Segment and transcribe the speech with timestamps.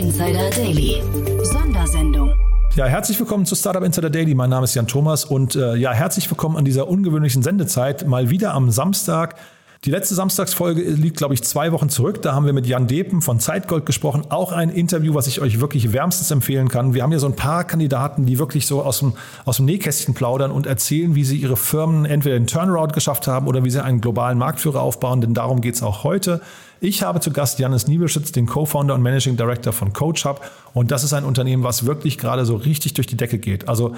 [0.00, 1.02] Insider Daily.
[1.42, 2.32] Sondersendung.
[2.74, 4.34] Ja, herzlich willkommen zu Startup Insider Daily.
[4.34, 8.06] Mein Name ist Jan Thomas und äh, ja, herzlich willkommen an dieser ungewöhnlichen Sendezeit.
[8.06, 9.34] Mal wieder am Samstag.
[9.84, 12.22] Die letzte Samstagsfolge liegt, glaube ich, zwei Wochen zurück.
[12.22, 14.22] Da haben wir mit Jan Depen von Zeitgold gesprochen.
[14.30, 16.94] Auch ein Interview, was ich euch wirklich wärmstens empfehlen kann.
[16.94, 19.12] Wir haben hier so ein paar Kandidaten, die wirklich so aus dem,
[19.44, 23.46] aus dem Nähkästchen plaudern und erzählen, wie sie ihre Firmen entweder den Turnaround geschafft haben
[23.46, 25.20] oder wie sie einen globalen Marktführer aufbauen.
[25.20, 26.40] Denn darum geht es auch heute.
[26.82, 30.40] Ich habe zu Gast Janis Niebelschütz, den Co-Founder und Managing Director von CoachHub.
[30.72, 33.68] Und das ist ein Unternehmen, was wirklich gerade so richtig durch die Decke geht.
[33.68, 33.94] Also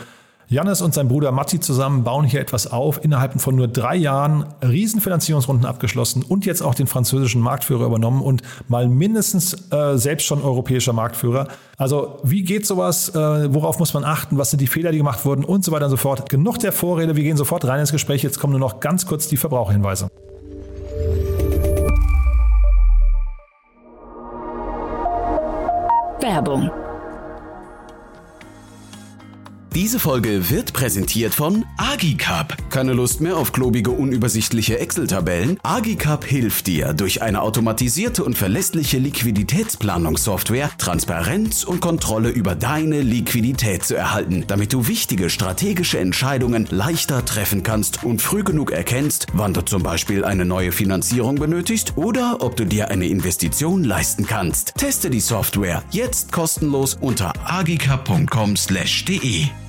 [0.49, 4.47] Jannis und sein Bruder Matti zusammen bauen hier etwas auf, innerhalb von nur drei Jahren
[4.63, 10.43] Riesenfinanzierungsrunden abgeschlossen und jetzt auch den französischen Marktführer übernommen und mal mindestens äh, selbst schon
[10.43, 11.49] europäischer Marktführer.
[11.79, 15.25] Also wie geht sowas, äh, worauf muss man achten, was sind die Fehler, die gemacht
[15.25, 16.29] wurden und so weiter und so fort.
[16.29, 18.23] Genug der Vorrede, wir gehen sofort rein ins Gespräch.
[18.23, 20.09] Jetzt kommen nur noch ganz kurz die Verbraucherhinweise.
[26.23, 26.71] Werbung
[29.75, 32.59] Diese Folge wird präsentiert von Agicap.
[32.69, 35.59] Keine Lust mehr auf klobige, unübersichtliche Excel-Tabellen?
[35.63, 43.83] Agicap hilft dir, durch eine automatisierte und verlässliche Liquiditätsplanungssoftware Transparenz und Kontrolle über deine Liquidität
[43.83, 49.55] zu erhalten, damit du wichtige strategische Entscheidungen leichter treffen kannst und früh genug erkennst, wann
[49.55, 54.75] du zum Beispiel eine neue Finanzierung benötigst oder ob du dir eine Investition leisten kannst.
[54.77, 59.62] Teste die Software jetzt kostenlos unter agicap.com/de.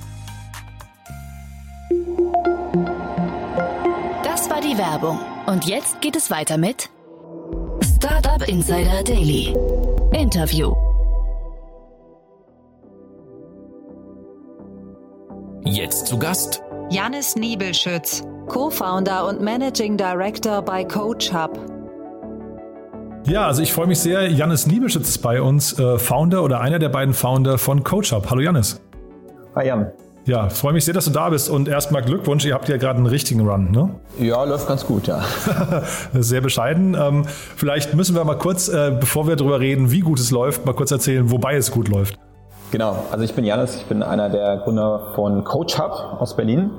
[4.74, 5.18] die Werbung.
[5.46, 6.90] Und jetzt geht es weiter mit
[7.82, 9.54] Startup Insider Daily.
[10.12, 10.74] Interview.
[15.64, 21.58] Jetzt zu Gast Janis Niebelschütz, Co-Founder und Managing Director bei CoachHub.
[23.26, 24.30] Ja, also ich freue mich sehr.
[24.30, 28.28] Jannis Niebelschütz ist bei uns, äh, Founder oder einer der beiden Founder von CoachHub.
[28.28, 28.80] Hallo Jannis.
[29.54, 29.92] Hi Jan.
[30.26, 32.96] Ja, freue mich sehr, dass du da bist und erstmal Glückwunsch, ihr habt ja gerade
[32.96, 33.90] einen richtigen Run, ne?
[34.18, 35.22] Ja, läuft ganz gut, ja.
[36.14, 36.96] sehr bescheiden.
[36.98, 40.64] Ähm, vielleicht müssen wir mal kurz, äh, bevor wir darüber reden, wie gut es läuft,
[40.64, 42.18] mal kurz erzählen, wobei es gut läuft.
[42.70, 46.70] Genau, also ich bin Janis, ich bin einer der Gründer von CoachHub aus Berlin.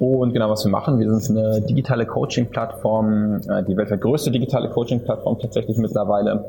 [0.00, 4.68] Und genau, was wir machen, wir sind eine digitale Coaching-Plattform, äh, die weltweit größte digitale
[4.70, 6.44] Coaching-Plattform tatsächlich mittlerweile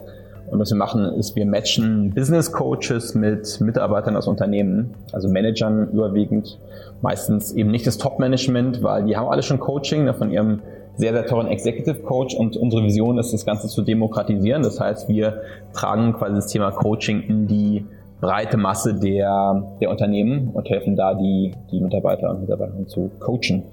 [0.50, 5.90] und was wir machen, ist, wir matchen Business Coaches mit Mitarbeitern aus Unternehmen, also Managern
[5.92, 6.60] überwiegend.
[7.02, 10.62] Meistens eben nicht das Top-Management, weil die haben alle schon Coaching ne, von ihrem
[10.98, 14.64] sehr, sehr teuren Executive Coach und unsere Vision ist, das Ganze zu demokratisieren.
[14.64, 15.42] Das heißt, wir
[15.74, 17.86] tragen quasi das Thema Coaching in die
[18.22, 23.64] breite Masse der, der Unternehmen und helfen da die, die Mitarbeiter und Mitarbeiterinnen zu coachen.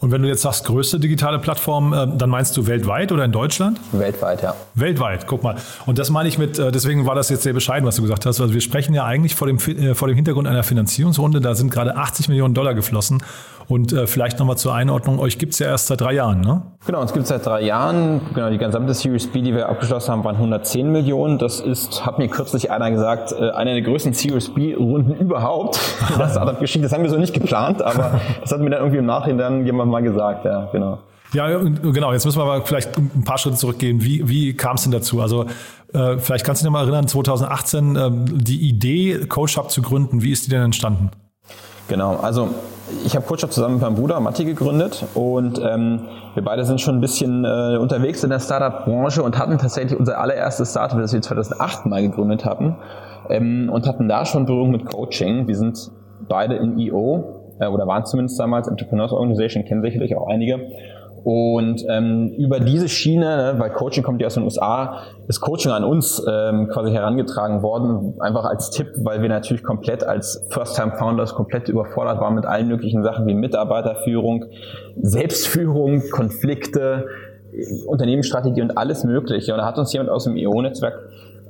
[0.00, 3.32] Und wenn du jetzt sagst, größte digitale Plattform, äh, dann meinst du weltweit oder in
[3.32, 3.78] Deutschland?
[3.92, 4.54] Weltweit, ja.
[4.74, 5.56] Weltweit, guck mal.
[5.84, 8.24] Und das meine ich mit, äh, deswegen war das jetzt sehr bescheiden, was du gesagt
[8.24, 8.40] hast.
[8.40, 11.40] Also wir sprechen ja eigentlich vor dem, äh, vor dem Hintergrund einer Finanzierungsrunde.
[11.42, 13.22] Da sind gerade 80 Millionen Dollar geflossen.
[13.70, 16.62] Und äh, vielleicht nochmal zur Einordnung, euch gibt es ja erst seit drei Jahren, ne?
[16.86, 18.20] Genau, uns gibt es seit drei Jahren.
[18.34, 21.38] Genau, die gesamte Series B, die wir abgeschlossen haben, waren 110 Millionen.
[21.38, 25.78] Das ist, hat mir kürzlich einer gesagt, äh, eine der größten Series B-Runden überhaupt.
[26.18, 29.06] Das Startup-Geschichte, das haben wir so nicht geplant, aber das hat mir dann irgendwie im
[29.06, 30.98] Nachhinein jemand mal gesagt, ja, genau.
[31.32, 32.12] Ja, genau.
[32.12, 34.02] Jetzt müssen wir aber vielleicht ein paar Schritte zurückgehen.
[34.02, 35.20] Wie, wie kam es denn dazu?
[35.20, 35.46] Also
[35.94, 40.22] äh, vielleicht kannst du dich mal erinnern, 2018 äh, die Idee, CoachHub zu gründen.
[40.22, 41.10] Wie ist die denn entstanden?
[41.88, 42.50] Genau, also
[43.04, 46.02] ich habe CoachUp zusammen mit meinem Bruder Matti gegründet und ähm,
[46.34, 50.18] wir beide sind schon ein bisschen äh, unterwegs in der Startup-Branche und hatten tatsächlich unser
[50.18, 52.76] allererstes Startup, das wir 2008 mal gegründet hatten
[53.28, 55.46] ähm, und hatten da schon Berührung mit Coaching.
[55.46, 55.90] Wir sind
[56.28, 60.60] beide in EO äh, oder waren zumindest damals Entrepreneurs Organization, kennen sicherlich auch einige
[61.24, 65.70] und ähm, über diese Schiene, ne, weil Coaching kommt ja aus den USA, ist Coaching
[65.70, 71.34] an uns ähm, quasi herangetragen worden, einfach als Tipp, weil wir natürlich komplett als First-Time-Founders
[71.34, 74.46] komplett überfordert waren mit allen möglichen Sachen wie Mitarbeiterführung,
[74.96, 77.06] Selbstführung, Konflikte,
[77.86, 79.52] Unternehmensstrategie und alles Mögliche.
[79.52, 80.94] Und da hat uns jemand aus dem EO-Netzwerk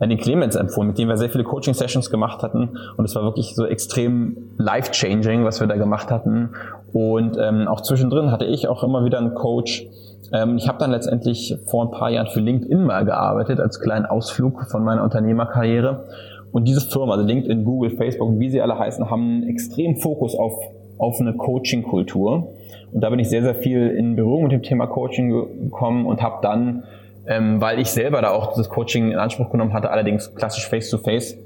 [0.08, 2.78] den Clemens empfohlen, mit dem wir sehr viele Coaching-Sessions gemacht hatten.
[2.96, 6.50] Und es war wirklich so extrem life-changing, was wir da gemacht hatten.
[6.92, 9.86] Und ähm, auch zwischendrin hatte ich auch immer wieder einen Coach.
[10.32, 14.06] Ähm, ich habe dann letztendlich vor ein paar Jahren für LinkedIn mal gearbeitet, als kleinen
[14.06, 16.06] Ausflug von meiner Unternehmerkarriere.
[16.52, 20.34] Und diese Firma, also LinkedIn, Google, Facebook, wie sie alle heißen, haben einen extremen Fokus
[20.34, 20.52] auf,
[20.98, 22.54] auf eine Coaching-Kultur.
[22.92, 25.30] Und da bin ich sehr, sehr viel in Berührung mit dem Thema Coaching
[25.64, 26.84] gekommen und habe dann,
[27.26, 31.34] ähm, weil ich selber da auch das Coaching in Anspruch genommen hatte, allerdings klassisch Face-to-Face,
[31.34, 31.38] -face,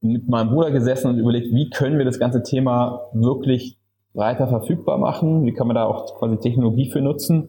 [0.00, 3.77] mit meinem Bruder gesessen und überlegt, wie können wir das ganze Thema wirklich
[4.18, 5.44] breiter verfügbar machen?
[5.44, 7.48] Wie kann man da auch quasi Technologie für nutzen?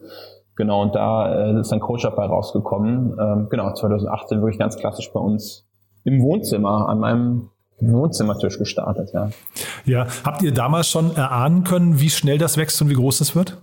[0.56, 3.16] Genau, und da äh, ist dann CoachUp bei rausgekommen.
[3.20, 5.66] Ähm, genau, 2018 wirklich ganz klassisch bei uns
[6.04, 7.48] im Wohnzimmer, an meinem
[7.80, 9.30] Wohnzimmertisch gestartet, ja.
[9.84, 13.34] Ja, habt ihr damals schon erahnen können, wie schnell das wächst und wie groß das
[13.34, 13.58] wird?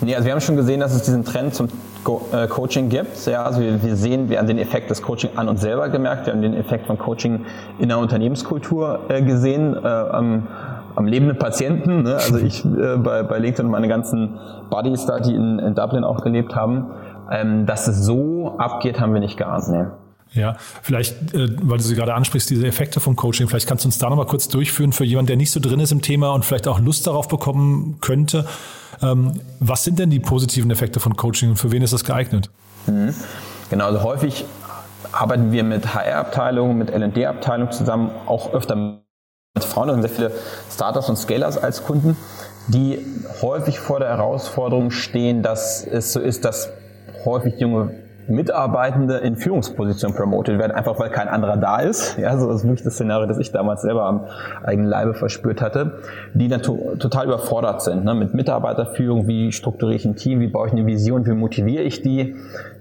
[0.00, 1.68] Nee, also wir haben schon gesehen, dass es diesen Trend zum
[2.04, 3.26] Co äh, Coaching gibt.
[3.26, 6.26] Ja, also wir, wir, sehen, wir haben den Effekt des Coaching an uns selber gemerkt,
[6.26, 7.44] wir haben den Effekt von Coaching
[7.78, 10.48] in der Unternehmenskultur äh, gesehen, äh, am,
[10.94, 12.02] am lebenden Patienten.
[12.02, 12.14] Ne?
[12.14, 14.38] Also ich äh, bei, bei LinkedIn und meine ganzen
[14.70, 16.90] Buddies da, die in, in Dublin auch gelebt haben.
[17.30, 19.68] Ähm, dass es so abgeht, haben wir nicht geahnt.
[19.68, 19.84] Nee.
[20.32, 23.88] Ja, vielleicht, äh, weil du sie gerade ansprichst, diese Effekte vom Coaching, vielleicht kannst du
[23.88, 26.44] uns da nochmal kurz durchführen für jemanden, der nicht so drin ist im Thema und
[26.44, 28.46] vielleicht auch Lust darauf bekommen könnte.
[29.02, 32.50] Ähm, was sind denn die positiven Effekte von Coaching und für wen ist das geeignet?
[32.86, 33.14] Mhm.
[33.70, 34.44] Genau, also häufig
[35.12, 39.00] arbeiten wir mit HR-Abteilungen, mit L&D-Abteilungen zusammen, auch öfter
[39.58, 40.32] Frauen, da sind sehr viele
[40.72, 42.16] Startups und Scalers als Kunden,
[42.68, 43.04] die
[43.42, 46.70] häufig vor der Herausforderung stehen, dass es so ist, dass
[47.24, 52.16] häufig junge Mitarbeitende in Führungspositionen promotet werden, einfach weil kein anderer da ist.
[52.18, 54.26] Ja, so ist wirklich das Szenario, das ich damals selber am
[54.62, 55.98] eigenen Leibe verspürt hatte,
[56.34, 58.14] die dann to total überfordert sind ne?
[58.14, 62.02] mit Mitarbeiterführung, wie strukturiere ich ein Team, wie baue ich eine Vision, wie motiviere ich
[62.02, 62.36] die,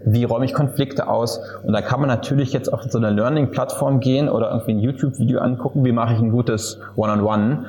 [0.05, 1.41] wie räume ich Konflikte aus.
[1.63, 5.39] Und da kann man natürlich jetzt auf so eine Learning-Plattform gehen oder irgendwie ein YouTube-Video
[5.39, 7.43] angucken, wie mache ich ein gutes One-on-One.
[7.43, 7.65] -on -One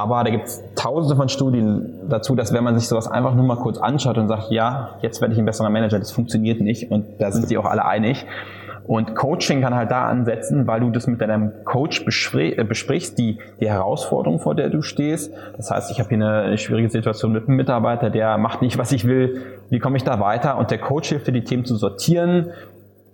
[0.00, 3.44] aber da gibt es tausende von Studien dazu, dass wenn man sich sowas einfach nur
[3.44, 6.90] mal kurz anschaut und sagt, ja, jetzt werde ich ein besserer Manager, das funktioniert nicht.
[6.90, 8.26] Und da sind sie auch alle einig.
[8.86, 12.00] Und Coaching kann halt da ansetzen, weil du das mit deinem Coach
[12.34, 15.32] äh, besprichst, die, die Herausforderung, vor der du stehst.
[15.56, 18.90] Das heißt, ich habe hier eine schwierige Situation mit einem Mitarbeiter, der macht nicht, was
[18.90, 19.42] ich will.
[19.68, 20.56] Wie komme ich da weiter?
[20.56, 22.46] Und der Coach hilft dir, die Themen zu sortieren,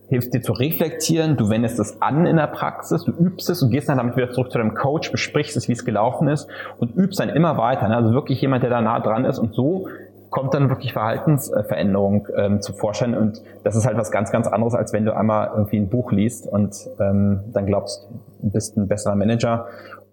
[0.09, 3.71] hilft dir zu reflektieren, du wendest es an in der Praxis, du übst es und
[3.71, 6.49] gehst dann damit wieder zurück zu deinem Coach, besprichst es, wie es gelaufen ist
[6.79, 7.89] und übst dann immer weiter.
[7.89, 7.97] Ne?
[7.97, 9.89] Also wirklich jemand, der da nah dran ist und so
[10.31, 14.75] kommt dann wirklich Verhaltensveränderung ähm, zu Vorschein und das ist halt was ganz, ganz anderes,
[14.75, 18.09] als wenn du einmal irgendwie ein Buch liest und ähm, dann glaubst,
[18.43, 19.67] du bist ein besserer Manager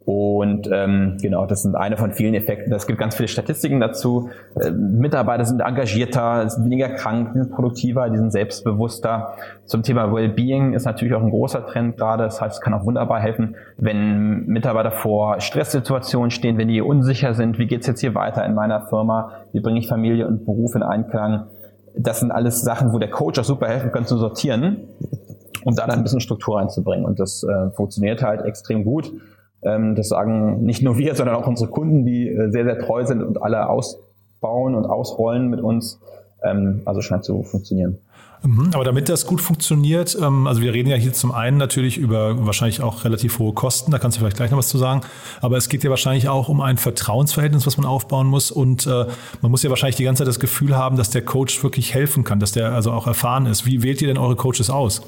[0.05, 2.73] und ähm, genau, das sind eine von vielen Effekten.
[2.73, 4.29] Es gibt ganz viele Statistiken dazu.
[4.59, 9.35] Äh, Mitarbeiter sind engagierter, sind weniger krank, sind produktiver, die sind selbstbewusster.
[9.65, 12.23] Zum Thema Wellbeing ist natürlich auch ein großer Trend gerade.
[12.23, 17.33] Das heißt, es kann auch wunderbar helfen, wenn Mitarbeiter vor Stresssituationen stehen, wenn die unsicher
[17.33, 20.75] sind, wie geht's jetzt hier weiter in meiner Firma, wie bringe ich Familie und Beruf
[20.75, 21.45] in Einklang.
[21.95, 24.87] Das sind alles Sachen, wo der Coach auch super helfen kann zu sortieren
[25.63, 27.05] und da dann ein bisschen Struktur reinzubringen.
[27.05, 29.13] Und das äh, funktioniert halt extrem gut.
[29.65, 33.05] Ähm, das sagen nicht nur wir, sondern auch unsere Kunden, die äh, sehr, sehr treu
[33.05, 35.99] sind und alle ausbauen und ausrollen mit uns.
[36.43, 37.99] Ähm, also scheint zu funktionieren.
[38.45, 41.97] Mhm, aber damit das gut funktioniert, ähm, also wir reden ja hier zum einen natürlich
[41.97, 44.99] über wahrscheinlich auch relativ hohe Kosten, da kannst du vielleicht gleich noch was zu sagen,
[45.39, 49.05] aber es geht ja wahrscheinlich auch um ein Vertrauensverhältnis, was man aufbauen muss und äh,
[49.41, 52.25] man muss ja wahrscheinlich die ganze Zeit das Gefühl haben, dass der Coach wirklich helfen
[52.25, 53.65] kann, dass der also auch erfahren ist.
[53.65, 55.03] Wie wählt ihr denn eure Coaches aus?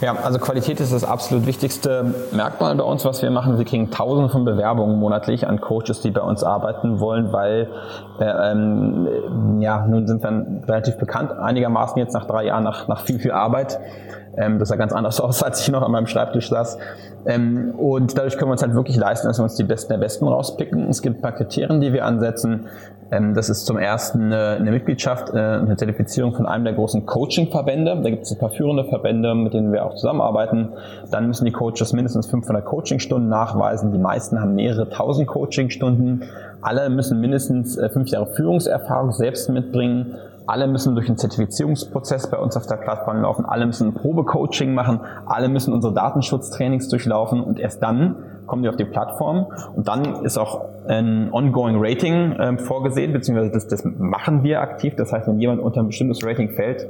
[0.00, 3.58] Ja, also Qualität ist das absolut wichtigste Merkmal bei uns, was wir machen.
[3.58, 7.68] Wir kriegen tausende von Bewerbungen monatlich an Coaches, die bei uns arbeiten wollen, weil
[8.20, 13.00] äh, ähm, ja, nun sind wir relativ bekannt, einigermaßen jetzt nach drei Jahren, nach, nach
[13.00, 13.80] viel, viel Arbeit.
[14.38, 16.78] Ähm, das sah ganz anders aus, als ich noch an meinem Schreibtisch saß.
[17.26, 19.98] Ähm, und dadurch können wir uns halt wirklich leisten, dass wir uns die Besten der
[19.98, 20.88] Besten rauspicken.
[20.88, 22.66] Es gibt ein paar Kriterien, die wir ansetzen.
[23.10, 28.00] Ähm, das ist zum ersten eine Mitgliedschaft, äh, eine Zertifizierung von einem der großen Coaching-Verbände.
[28.02, 30.70] Da gibt es ein paar führende Verbände, mit denen wir auch zusammenarbeiten.
[31.10, 33.92] Dann müssen die Coaches mindestens 500 Coaching-Stunden nachweisen.
[33.92, 36.24] Die meisten haben mehrere tausend Coaching-Stunden.
[36.60, 40.16] Alle müssen mindestens äh, fünf Jahre Führungserfahrung selbst mitbringen.
[40.48, 43.44] Alle müssen durch einen Zertifizierungsprozess bei uns auf der Plattform laufen.
[43.44, 45.00] Alle müssen ein Probecoaching machen.
[45.26, 47.42] Alle müssen unsere Datenschutztrainings durchlaufen.
[47.42, 52.34] Und erst dann kommen die auf die Plattform und dann ist auch ein ongoing Rating
[52.40, 54.94] ähm, vorgesehen, beziehungsweise das, das machen wir aktiv.
[54.96, 56.88] Das heißt, wenn jemand unter ein bestimmtes Rating fällt,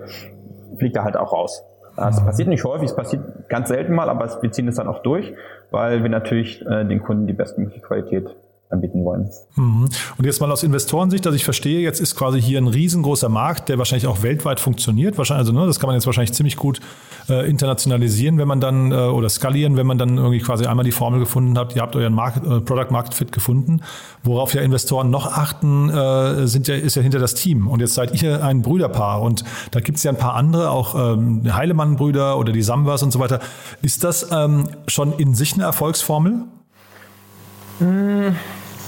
[0.79, 1.65] fliegt er halt auch raus.
[1.97, 5.01] Das passiert nicht häufig, es passiert ganz selten mal, aber wir ziehen es dann auch
[5.01, 5.35] durch,
[5.73, 8.37] weil wir natürlich äh, den Kunden die bestmögliche Qualität
[8.71, 9.31] anbieten wollen.
[9.57, 9.89] Mhm.
[10.19, 13.69] Und jetzt mal aus Investorensicht, dass ich verstehe, jetzt ist quasi hier ein riesengroßer Markt,
[13.69, 15.17] der wahrscheinlich auch weltweit funktioniert.
[15.17, 16.81] Wahrscheinlich, also ne, das kann man jetzt wahrscheinlich ziemlich gut
[17.29, 20.93] äh, internationalisieren, wenn man dann äh, oder skalieren, wenn man dann irgendwie quasi einmal die
[20.93, 21.75] Formel gefunden hat.
[21.77, 23.81] Ihr habt euren Market, äh, Product Market Fit gefunden.
[24.23, 27.69] Worauf ja Investoren noch achten, äh, sind ja, ist ja hinter das Team.
[27.69, 30.95] Und jetzt seid ihr ein Brüderpaar und da gibt es ja ein paar andere, auch
[30.95, 33.41] ähm, Heilemann-Brüder oder die Sambas und so weiter.
[33.81, 36.45] Ist das ähm, schon in sich eine Erfolgsformel?
[37.81, 38.35] Mmh.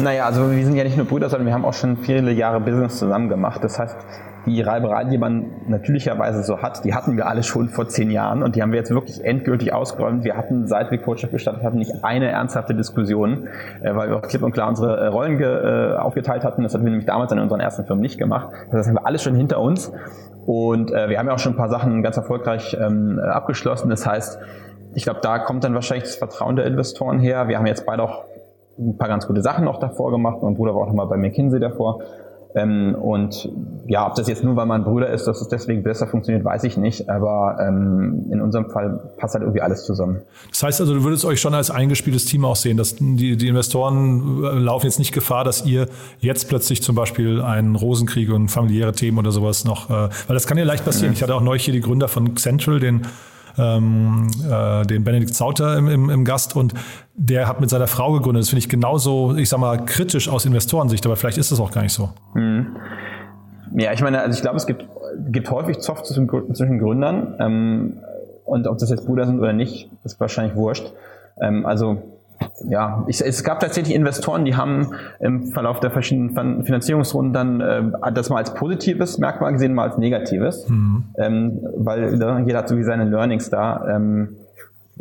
[0.02, 2.60] Naja, also wir sind ja nicht nur Brüder, sondern wir haben auch schon viele Jahre
[2.60, 3.62] Business zusammen gemacht.
[3.62, 3.96] Das heißt,
[4.46, 8.42] die Reiberei, die man natürlicherweise so hat, die hatten wir alle schon vor zehn Jahren
[8.42, 10.24] und die haben wir jetzt wirklich endgültig ausgeräumt.
[10.24, 13.48] Wir hatten, seit wir Coaching gestartet haben, nicht eine ernsthafte Diskussion,
[13.82, 16.62] äh, weil wir auch klipp und klar unsere äh, Rollen äh, aufgeteilt hatten.
[16.62, 18.48] Das hatten wir nämlich damals in unseren ersten Firmen nicht gemacht.
[18.72, 19.92] Das haben wir alles schon hinter uns
[20.46, 23.90] und wir haben ja auch schon ein paar Sachen ganz erfolgreich ähm, abgeschlossen.
[23.90, 24.38] Das heißt,
[24.94, 27.46] ich glaube, da kommt dann wahrscheinlich das Vertrauen der Investoren her.
[27.46, 28.24] Wir haben jetzt beide auch
[28.80, 30.38] ein paar ganz gute Sachen noch davor gemacht.
[30.42, 32.00] Mein Bruder war auch nochmal bei McKinsey davor.
[32.54, 33.48] Ähm, und
[33.86, 36.64] ja, ob das jetzt nur, weil man Brüder ist, dass es deswegen besser funktioniert, weiß
[36.64, 37.08] ich nicht.
[37.08, 40.22] Aber ähm, in unserem Fall passt halt irgendwie alles zusammen.
[40.50, 43.48] Das heißt also, du würdest euch schon als eingespieltes Team auch sehen, dass die, die
[43.48, 45.86] Investoren äh, laufen jetzt nicht Gefahr, dass ihr
[46.18, 50.46] jetzt plötzlich zum Beispiel einen Rosenkrieg und familiäre Themen oder sowas noch, äh, weil das
[50.46, 51.10] kann ja leicht passieren.
[51.10, 51.14] Mhm.
[51.14, 53.02] Ich hatte auch neulich hier die Gründer von Central, den
[53.58, 56.74] ähm, äh, den Benedikt Zauter im, im, im, Gast und
[57.14, 58.42] der hat mit seiner Frau gegründet.
[58.42, 61.70] Das finde ich genauso, ich sag mal, kritisch aus Investorensicht, aber vielleicht ist das auch
[61.70, 62.10] gar nicht so.
[62.34, 62.76] Mhm.
[63.76, 64.84] Ja, ich meine, also ich glaube, es gibt,
[65.30, 67.98] gibt häufig Zoff zwischen, zwischen Gründern ähm,
[68.44, 70.92] und ob das jetzt Brüder sind oder nicht, ist wahrscheinlich wurscht.
[71.40, 72.02] Ähm, also
[72.68, 78.12] ja, ich, es gab tatsächlich Investoren, die haben im Verlauf der verschiedenen Finanzierungsrunden dann äh,
[78.12, 81.04] das mal als positives Merkmal gesehen, mal als negatives, mhm.
[81.16, 83.86] ähm, weil ne, jeder hat so wie seine Learnings da.
[83.88, 84.36] Ähm,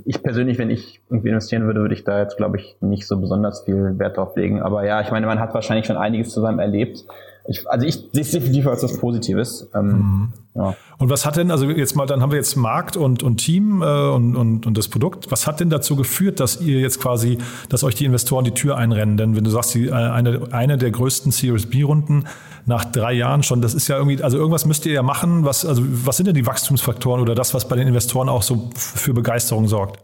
[0.05, 3.19] ich persönlich, wenn ich irgendwie investieren würde, würde ich da jetzt, glaube ich, nicht so
[3.19, 4.61] besonders viel Wert drauf legen.
[4.61, 7.03] Aber ja, ich meine, man hat wahrscheinlich schon einiges zusammen erlebt
[7.49, 9.67] ich, also ich sehe es definitiv als was Positives.
[9.73, 10.33] Ähm, mhm.
[10.55, 10.75] ja.
[10.99, 13.81] Und was hat denn, also jetzt mal, dann haben wir jetzt Markt und, und Team
[13.81, 15.31] äh, und, und, und das Produkt.
[15.31, 18.77] Was hat denn dazu geführt, dass ihr jetzt quasi, dass euch die Investoren die Tür
[18.77, 19.17] einrennen?
[19.17, 22.25] Denn wenn du sagst, die, äh, eine, eine der größten Series B-Runden
[22.67, 25.43] nach drei Jahren schon, das ist ja irgendwie, also irgendwas müsst ihr ja machen.
[25.43, 28.69] Was, also was sind denn die Wachstumsfaktoren oder das, was bei den Investoren auch so
[28.75, 29.99] für Begeisterung sorgt?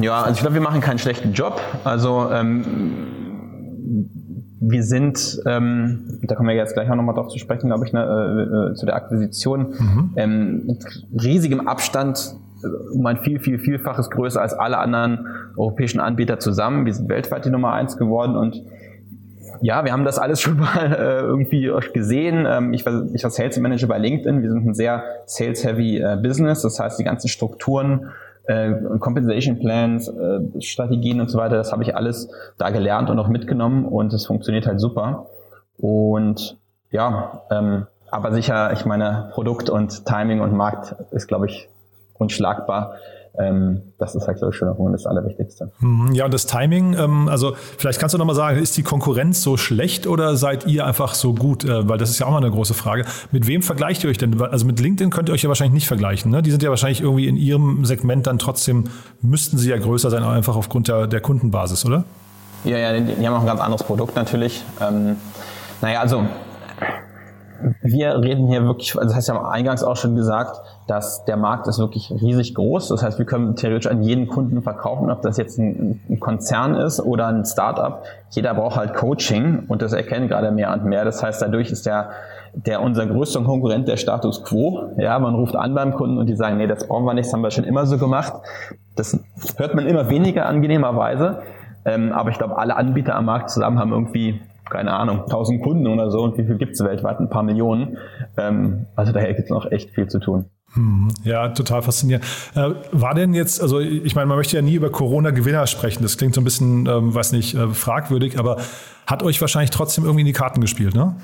[0.00, 1.60] Ja, also ich glaube, wir machen keinen schlechten Job.
[1.84, 4.16] Also ähm,
[4.58, 7.92] wir sind, ähm, da kommen wir jetzt gleich auch nochmal drauf zu sprechen, glaube ich,
[7.92, 10.10] ne, äh, äh, zu der Akquisition, mhm.
[10.16, 10.84] ähm, mit
[11.22, 16.86] riesigem Abstand äh, um ein viel, viel, vielfaches größer als alle anderen europäischen Anbieter zusammen.
[16.86, 18.62] Wir sind weltweit die Nummer eins geworden und
[19.60, 22.46] ja, wir haben das alles schon mal äh, irgendwie gesehen.
[22.48, 24.42] Ähm, ich, war, ich war Sales Manager bei LinkedIn.
[24.42, 26.62] Wir sind ein sehr sales-heavy äh, Business.
[26.62, 28.10] Das heißt, die ganzen Strukturen
[28.46, 33.18] äh, Compensation Plans, äh, Strategien und so weiter, das habe ich alles da gelernt und
[33.18, 35.26] auch mitgenommen und es funktioniert halt super.
[35.78, 36.56] Und
[36.90, 41.68] ja, ähm, aber sicher, ich meine, Produkt und Timing und Markt ist, glaube ich,
[42.14, 42.94] unschlagbar.
[43.38, 45.70] Ähm, das ist halt, glaube ich, schon das Allerwichtigste.
[45.80, 49.42] Mhm, ja, und das Timing, ähm, also vielleicht kannst du nochmal sagen, ist die Konkurrenz
[49.42, 51.64] so schlecht oder seid ihr einfach so gut?
[51.64, 53.04] Äh, weil das ist ja auch mal eine große Frage.
[53.32, 54.40] Mit wem vergleicht ihr euch denn?
[54.40, 56.30] Also mit LinkedIn könnt ihr euch ja wahrscheinlich nicht vergleichen.
[56.30, 56.42] Ne?
[56.42, 58.84] Die sind ja wahrscheinlich irgendwie in ihrem Segment dann trotzdem,
[59.20, 62.04] müssten sie ja größer sein, einfach aufgrund der, der Kundenbasis, oder?
[62.64, 64.64] Ja, ja, die, die haben auch ein ganz anderes Produkt natürlich.
[64.80, 65.16] Ähm,
[65.82, 66.24] naja, also
[67.82, 71.66] wir reden hier wirklich, also das heißt ja eingangs auch schon gesagt, dass der Markt
[71.66, 72.88] ist wirklich riesig groß.
[72.88, 76.74] Das heißt, wir können theoretisch an jeden Kunden verkaufen, ob das jetzt ein, ein Konzern
[76.74, 78.02] ist oder ein Startup.
[78.30, 81.04] Jeder braucht halt Coaching und das erkennen gerade mehr und mehr.
[81.04, 82.10] Das heißt, dadurch ist der,
[82.54, 84.90] der unser größter Konkurrent der Status quo.
[84.96, 87.32] Ja, man ruft an beim Kunden und die sagen, nee, das brauchen wir nicht, das
[87.32, 88.34] haben wir schon immer so gemacht.
[88.94, 89.18] Das
[89.56, 91.42] hört man immer weniger angenehmerweise.
[91.84, 94.40] Ähm, aber ich glaube, alle Anbieter am Markt zusammen haben irgendwie
[94.70, 97.20] keine Ahnung, 1000 Kunden oder so und wie viel gibt es weltweit?
[97.20, 97.98] Ein paar Millionen.
[98.36, 100.46] Ähm, also daher gibt es noch echt viel zu tun.
[100.74, 102.24] Hm, ja, total faszinierend.
[102.54, 106.02] Äh, war denn jetzt, also ich meine, man möchte ja nie über Corona-Gewinner sprechen.
[106.02, 108.58] Das klingt so ein bisschen, ähm, weiß nicht, äh, fragwürdig, aber
[109.06, 111.16] hat euch wahrscheinlich trotzdem irgendwie in die Karten gespielt, ne?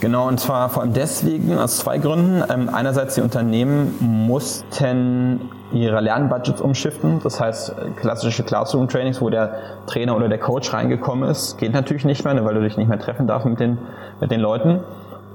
[0.00, 2.44] Genau, und zwar vor allem deswegen, aus zwei Gründen.
[2.48, 7.18] Ähm, einerseits, die Unternehmen mussten ihre Lernbudgets umschiften.
[7.24, 9.54] Das heißt, klassische Classroom-Trainings, wo der
[9.86, 13.00] Trainer oder der Coach reingekommen ist, geht natürlich nicht mehr, weil du dich nicht mehr
[13.00, 13.78] treffen darfst mit den,
[14.20, 14.80] mit den Leuten.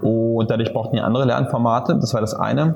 [0.01, 1.95] Und dadurch brauchten die andere Lernformate.
[1.95, 2.75] Das war das eine.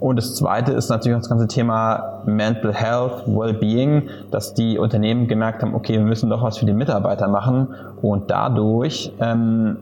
[0.00, 5.62] Und das zweite ist natürlich das ganze Thema Mental Health, Wellbeing, dass die Unternehmen gemerkt
[5.62, 7.68] haben, okay, wir müssen doch was für die Mitarbeiter machen.
[8.02, 9.76] Und dadurch ähm,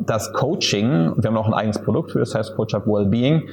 [0.00, 3.48] das Coaching, wir haben auch ein eigenes Produkt für, das heißt Coach Up Wellbeing,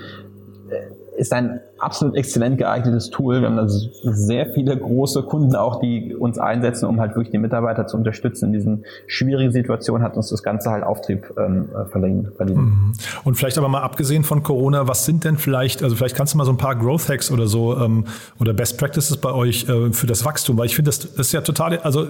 [1.17, 3.41] ist ein absolut exzellent geeignetes Tool.
[3.41, 7.37] Wir haben da sehr viele große Kunden auch, die uns einsetzen, um halt wirklich die
[7.37, 8.47] Mitarbeiter zu unterstützen.
[8.47, 12.29] In diesen schwierigen Situationen hat uns das Ganze halt Auftrieb ähm, verliehen.
[12.37, 12.93] Mhm.
[13.23, 16.37] Und vielleicht aber mal abgesehen von Corona, was sind denn vielleicht, also vielleicht kannst du
[16.37, 18.05] mal so ein paar Growth Hacks oder so ähm,
[18.39, 21.31] oder Best Practices bei euch äh, für das Wachstum, weil ich finde, das, das ist
[21.33, 22.07] ja total, also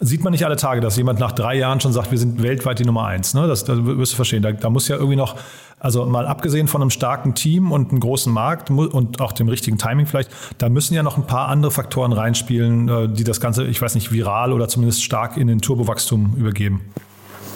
[0.00, 2.78] sieht man nicht alle Tage, dass jemand nach drei Jahren schon sagt, wir sind weltweit
[2.78, 3.34] die Nummer eins.
[3.34, 3.46] Ne?
[3.46, 4.42] Das, das wirst du verstehen.
[4.42, 5.36] Da, da muss ja irgendwie noch
[5.80, 9.78] also mal abgesehen von einem starken Team und einem großen Markt und auch dem richtigen
[9.78, 13.64] Timing vielleicht, da müssen ja noch ein paar andere Faktoren reinspielen, äh, die das Ganze,
[13.64, 16.80] ich weiß nicht, viral oder zumindest stark in den Turbowachstum übergeben.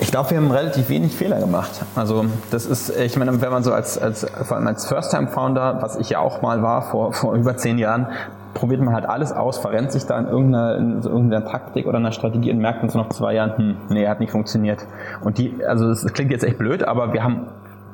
[0.00, 1.70] Ich glaube, wir haben relativ wenig Fehler gemacht.
[1.94, 5.96] Also das ist, ich meine, wenn man so als, als vor allem als First-Time-Founder, was
[5.96, 8.08] ich ja auch mal war vor, vor über zehn Jahren,
[8.54, 12.12] probiert man halt alles aus, verrennt sich da in irgendeiner, in irgendeiner Taktik oder einer
[12.12, 14.86] Strategie und merkt dann so nach zwei Jahren, hm, nee, hat nicht funktioniert.
[15.22, 17.46] Und die, also das klingt jetzt echt blöd, aber wir haben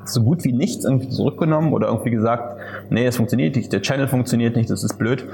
[0.08, 2.60] so gut wie nichts irgendwie zurückgenommen oder irgendwie gesagt,
[2.90, 5.26] nee, es funktioniert nicht, der Channel funktioniert nicht, das ist blöd.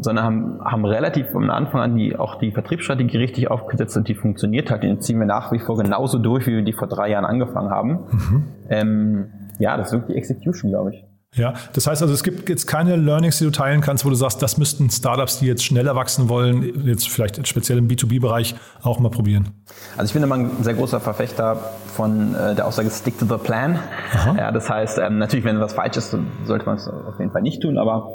[0.00, 4.14] sondern haben, haben relativ am Anfang an die, auch die Vertriebsstrategie richtig aufgesetzt und die
[4.14, 4.82] funktioniert halt.
[4.82, 7.70] Den ziehen wir nach wie vor genauso durch, wie wir die vor drei Jahren angefangen
[7.70, 7.90] haben.
[8.10, 8.44] Mhm.
[8.68, 9.24] Ähm,
[9.58, 11.04] ja, das ist wirklich Execution, glaube ich.
[11.34, 14.14] Ja, das heißt also, es gibt jetzt keine Learnings, die du teilen kannst, wo du
[14.14, 19.00] sagst, das müssten Startups, die jetzt schneller wachsen wollen, jetzt vielleicht speziell im B2B-Bereich auch
[19.00, 19.48] mal probieren.
[19.96, 23.38] Also ich bin immer ein sehr großer Verfechter von äh, der Aussage Stick to the
[23.42, 23.78] Plan.
[24.12, 24.36] Aha.
[24.36, 27.42] Ja, das heißt, ähm, natürlich, wenn was falsch ist, sollte man es auf jeden Fall
[27.42, 28.10] nicht tun, aber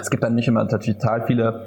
[0.00, 1.66] es gibt dann nicht immer total viele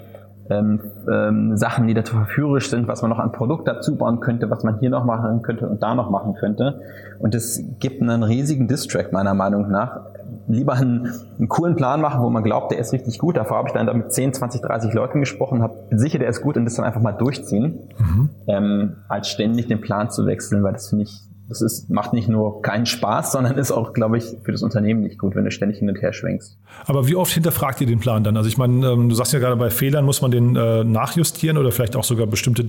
[0.50, 4.50] ähm, ähm, Sachen, die dazu verführerisch sind, was man noch an Produkt dazu bauen könnte,
[4.50, 6.82] was man hier noch machen könnte und da noch machen könnte.
[7.20, 10.02] Und es gibt einen riesigen Distrack meiner Meinung nach
[10.48, 11.08] lieber einen,
[11.38, 13.38] einen, coolen Plan machen, wo man glaubt, der ist richtig gut.
[13.38, 16.42] Davor habe ich dann da mit 10, 20, 30 Leuten gesprochen, habe sicher, der ist
[16.42, 18.30] gut und das dann einfach mal durchziehen, mhm.
[18.48, 22.30] ähm, als ständig den Plan zu wechseln, weil das finde ich, das ist, macht nicht
[22.30, 25.52] nur keinen Spaß, sondern ist auch, glaube ich, für das Unternehmen nicht gut, wenn du
[25.52, 26.58] ständig hin und her schwenkst.
[26.86, 28.38] Aber wie oft hinterfragt ihr den Plan dann?
[28.38, 31.58] Also ich meine, ähm, du sagst ja gerade bei Fehlern muss man den äh, nachjustieren
[31.58, 32.66] oder vielleicht auch sogar bestimmte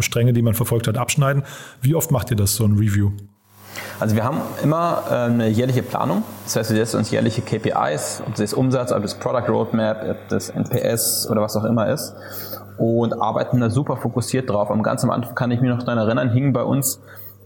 [0.00, 1.42] Stränge, die man verfolgt hat, abschneiden.
[1.80, 3.10] Wie oft macht ihr das, so ein Review?
[4.00, 6.24] Also wir haben immer äh, eine jährliche Planung.
[6.44, 10.28] Das heißt, wir setzen uns jährliche KPIs, ob das Umsatz, ob das Product Roadmap, ob
[10.28, 12.14] das NPS oder was auch immer ist
[12.78, 14.70] und arbeiten da super fokussiert drauf.
[14.70, 17.00] Am ganz am Anfang kann ich mich noch daran erinnern, hing bei uns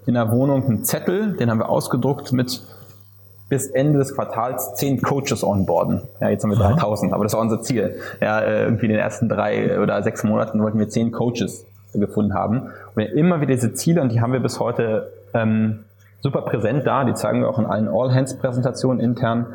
[0.06, 2.62] in der Wohnung ein Zettel, den haben wir ausgedruckt mit
[3.48, 6.02] bis Ende des Quartals zehn Coaches onboarden.
[6.20, 8.00] Ja, jetzt haben wir 3000, aber das war unser Ziel.
[8.20, 11.64] Ja, äh, irgendwie in den ersten drei oder sechs Monaten wollten wir zehn Coaches
[11.94, 12.70] gefunden haben.
[12.94, 15.84] Und immer wieder diese Ziele, und die haben wir bis heute ähm,
[16.20, 17.04] super präsent da.
[17.04, 19.46] Die zeigen wir auch in allen All-Hands-Präsentationen intern,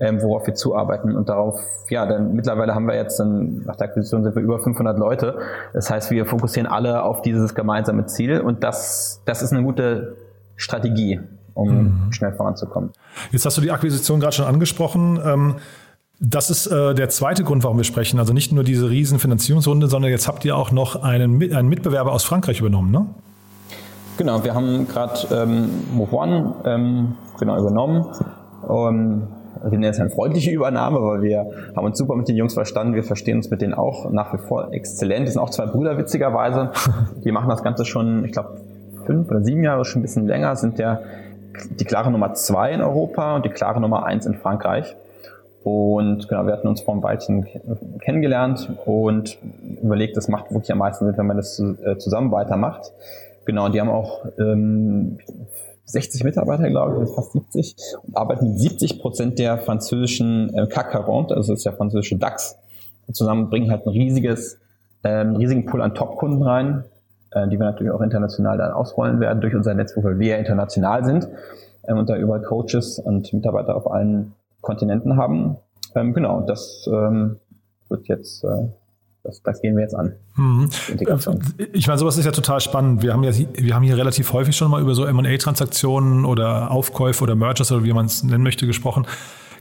[0.00, 1.14] ähm, worauf wir zuarbeiten.
[1.16, 4.58] Und darauf, ja, dann mittlerweile haben wir jetzt, dann, nach der Akquisition sind wir über
[4.58, 5.38] 500 Leute.
[5.72, 8.40] Das heißt, wir fokussieren alle auf dieses gemeinsame Ziel.
[8.40, 10.16] Und das, das ist eine gute
[10.56, 11.20] Strategie,
[11.54, 12.12] um mhm.
[12.12, 12.90] schnell voranzukommen.
[13.32, 15.20] Jetzt hast du die Akquisition gerade schon angesprochen.
[15.24, 15.56] Ähm
[16.18, 18.18] das ist äh, der zweite Grund, warum wir sprechen.
[18.18, 22.12] Also nicht nur diese riesen Finanzierungsrunde, sondern jetzt habt ihr auch noch einen, einen Mitbewerber
[22.12, 23.06] aus Frankreich übernommen, ne?
[24.18, 28.06] Genau, wir haben gerade ähm, Move ähm, genau, übernommen.
[28.66, 29.28] Um,
[29.62, 32.94] wir nennen es eine freundliche Übernahme, weil wir haben uns super mit den Jungs verstanden.
[32.94, 35.26] Wir verstehen uns mit denen auch nach wie vor exzellent.
[35.26, 36.70] Das sind auch zwei Brüder, witzigerweise.
[37.24, 38.56] Die machen das Ganze schon, ich glaube,
[39.04, 41.00] fünf oder sieben Jahre, schon ein bisschen länger, sind ja
[41.70, 44.96] die klare Nummer zwei in Europa und die klare Nummer eins in Frankreich.
[45.62, 47.46] Und genau, wir hatten uns vor einem Weilchen
[48.00, 49.38] kennengelernt und
[49.82, 52.92] überlegt, das macht wirklich am meisten Sinn, wenn man das äh, zusammen weitermacht.
[53.46, 55.18] Genau, die haben auch ähm,
[55.86, 60.90] 60 Mitarbeiter, glaube ich, fast 70 und arbeiten mit 70 Prozent der französischen äh, CAC
[60.92, 61.06] 40,
[61.36, 62.58] also das ist der französische DAX.
[63.12, 64.58] Zusammen bringen halt ein riesiges,
[65.04, 66.84] ähm, riesigen Pool an Top-Kunden rein,
[67.30, 70.36] äh, die wir natürlich auch international dann ausrollen werden durch unser Netzwerk, weil wir ja
[70.38, 71.28] international sind
[71.84, 75.56] ähm, und da überall Coaches und Mitarbeiter auf allen Kontinenten haben.
[75.94, 77.36] Ähm, genau, das ähm,
[77.88, 78.66] wird jetzt äh,
[79.26, 80.12] das, das gehen wir jetzt an.
[80.36, 80.70] Mhm.
[81.72, 83.02] Ich meine, sowas ist ja total spannend.
[83.02, 87.24] Wir haben ja, wir haben hier relativ häufig schon mal über so M&A-Transaktionen oder Aufkäufe
[87.24, 89.06] oder Mergers oder wie man es nennen möchte gesprochen.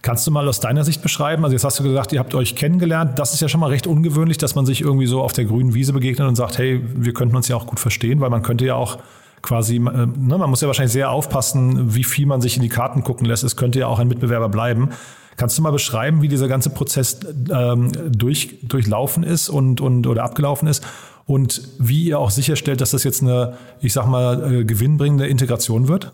[0.02, 1.44] Kannst du mal aus deiner Sicht beschreiben?
[1.44, 3.18] Also jetzt hast du gesagt, ihr habt euch kennengelernt.
[3.18, 5.74] Das ist ja schon mal recht ungewöhnlich, dass man sich irgendwie so auf der grünen
[5.74, 8.66] Wiese begegnet und sagt, hey, wir könnten uns ja auch gut verstehen, weil man könnte
[8.66, 9.00] ja auch
[9.42, 12.70] quasi, äh, ne, man muss ja wahrscheinlich sehr aufpassen, wie viel man sich in die
[12.70, 13.44] Karten gucken lässt.
[13.44, 14.90] Es könnte ja auch ein Mitbewerber bleiben.
[15.38, 17.20] Kannst du mal beschreiben, wie dieser ganze Prozess
[17.52, 20.86] ähm, durch, durchlaufen ist und, und oder abgelaufen ist
[21.26, 25.88] und wie ihr auch sicherstellt, dass das jetzt eine, ich sag mal, äh, gewinnbringende Integration
[25.88, 26.14] wird?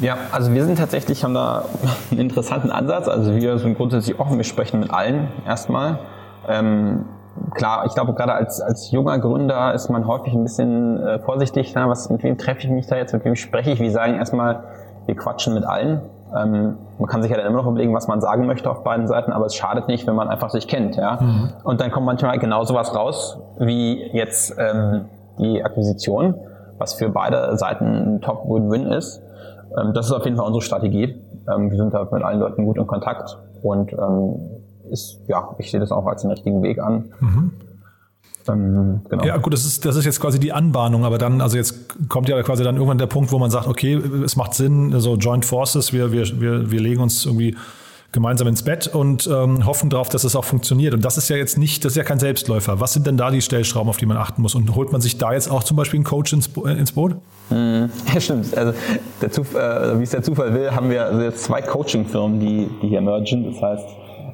[0.00, 1.64] Ja, also wir sind tatsächlich, haben da
[2.10, 3.08] einen interessanten Ansatz.
[3.08, 5.98] Also wir sind grundsätzlich offen, wir sprechen mit allen erstmal.
[6.48, 7.04] Ähm,
[7.54, 11.72] klar, ich glaube, gerade als, als junger Gründer ist man häufig ein bisschen äh, vorsichtig.
[11.74, 13.80] Na, was, mit wem treffe ich mich da jetzt, mit wem spreche ich?
[13.80, 14.64] Wir sagen erstmal,
[15.06, 16.00] wir quatschen mit allen.
[16.36, 19.06] Ähm, man kann sich ja dann immer noch überlegen, was man sagen möchte auf beiden
[19.06, 20.96] Seiten, aber es schadet nicht, wenn man einfach sich kennt.
[20.96, 21.18] Ja?
[21.20, 21.50] Mhm.
[21.64, 25.06] Und dann kommt manchmal genau sowas raus, wie jetzt ähm,
[25.38, 26.34] die Akquisition,
[26.78, 27.84] was für beide Seiten
[28.16, 29.22] ein Top-Win-Win ist.
[29.78, 31.20] Ähm, das ist auf jeden Fall unsere Strategie.
[31.52, 34.36] Ähm, wir sind da mit allen Leuten gut in Kontakt und ähm,
[34.90, 37.12] ist, ja, ich sehe das auch als den richtigen Weg an.
[37.20, 37.52] Mhm.
[38.48, 39.24] Ähm, genau.
[39.24, 42.28] Ja, gut, das ist, das ist jetzt quasi die Anbahnung, aber dann, also jetzt kommt
[42.28, 45.44] ja quasi dann irgendwann der Punkt, wo man sagt, okay, es macht Sinn, so Joint
[45.44, 47.56] Forces, wir, wir, wir, wir legen uns irgendwie
[48.12, 50.94] gemeinsam ins Bett und ähm, hoffen darauf, dass es auch funktioniert.
[50.94, 52.80] Und das ist ja jetzt nicht, das ist ja kein Selbstläufer.
[52.80, 54.54] Was sind denn da die Stellschrauben, auf die man achten muss?
[54.54, 57.16] Und holt man sich da jetzt auch zum Beispiel einen Coach ins, ins Boot?
[57.50, 57.90] Mhm.
[58.12, 58.56] Ja, stimmt.
[58.56, 62.88] Also äh, wie es der Zufall will, haben wir also jetzt zwei Coaching-Firmen, die, die
[62.88, 63.44] hier mergen.
[63.52, 63.84] Das heißt,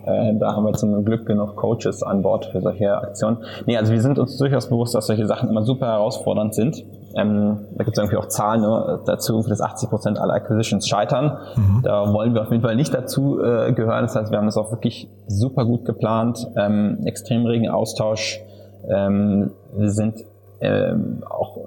[0.06, 3.38] äh, da haben wir zum Glück genug Coaches an Bord für solche Aktionen.
[3.66, 6.84] Nee, also wir sind uns durchaus bewusst, dass solche Sachen immer super herausfordernd sind.
[7.16, 11.38] Ähm, da gibt es irgendwie auch Zahlen ne, dazu, dass 80 Prozent aller Acquisitions scheitern.
[11.56, 11.80] Mhm.
[11.82, 14.02] Da wollen wir auf jeden Fall nicht dazu äh, gehören.
[14.02, 18.40] Das heißt, wir haben das auch wirklich super gut geplant, ähm, extrem regen Austausch.
[18.88, 20.24] Ähm, wir sind
[20.60, 21.58] ähm, auch,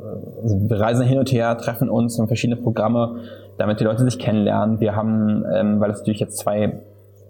[0.41, 3.17] also wir reisen hin und her, treffen uns in verschiedene Programme,
[3.57, 4.79] damit die Leute sich kennenlernen.
[4.79, 6.79] Wir haben, ähm, weil es natürlich jetzt zwei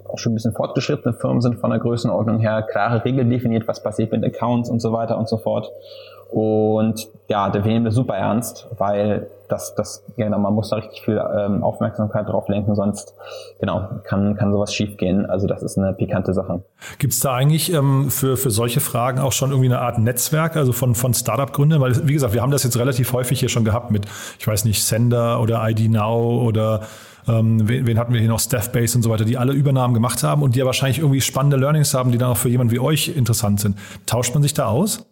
[0.10, 3.82] auch schon ein bisschen fortgeschrittene Firmen sind von der Größenordnung her, klare Regeln definiert, was
[3.84, 5.72] passiert mit Accounts und so weiter und so fort.
[6.30, 11.02] Und ja, wir nehmen das super ernst, weil das, das, genau, man muss da richtig
[11.02, 13.16] viel ähm, Aufmerksamkeit drauf lenken, sonst
[13.60, 15.26] genau kann, kann sowas schiefgehen.
[15.26, 16.62] Also das ist eine pikante Sache.
[17.00, 20.56] Gibt es da eigentlich ähm, für, für solche Fragen auch schon irgendwie eine Art Netzwerk,
[20.56, 21.82] also von, von Startup-Gründern?
[21.82, 24.06] Weil, wie gesagt, wir haben das jetzt relativ häufig hier schon gehabt mit,
[24.38, 26.82] ich weiß nicht, Sender oder ID Now oder
[27.30, 30.24] ähm, wen, wen, hatten wir hier noch, Staffbase und so weiter, die alle Übernahmen gemacht
[30.24, 32.80] haben und die ja wahrscheinlich irgendwie spannende Learnings haben, die dann auch für jemanden wie
[32.80, 33.78] euch interessant sind.
[34.06, 35.06] Tauscht man sich da aus?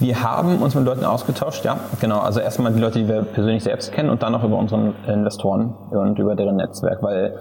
[0.00, 2.18] Wir haben uns mit Leuten ausgetauscht, ja, genau.
[2.18, 5.72] Also erstmal die Leute, die wir persönlich selbst kennen und dann auch über unsere Investoren
[5.90, 7.36] und über deren Netzwerk, weil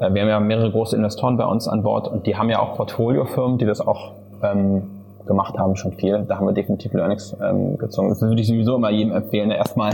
[0.00, 2.60] äh, wir haben ja mehrere große Investoren bei uns an Bord und die haben ja
[2.60, 4.82] auch Portfoliofirmen, die das auch ähm,
[5.26, 6.24] gemacht haben, schon viel.
[6.28, 8.08] Da haben wir definitiv Learnings ähm, gezogen.
[8.08, 9.92] Das würde ich sowieso immer jedem empfehlen, erstmal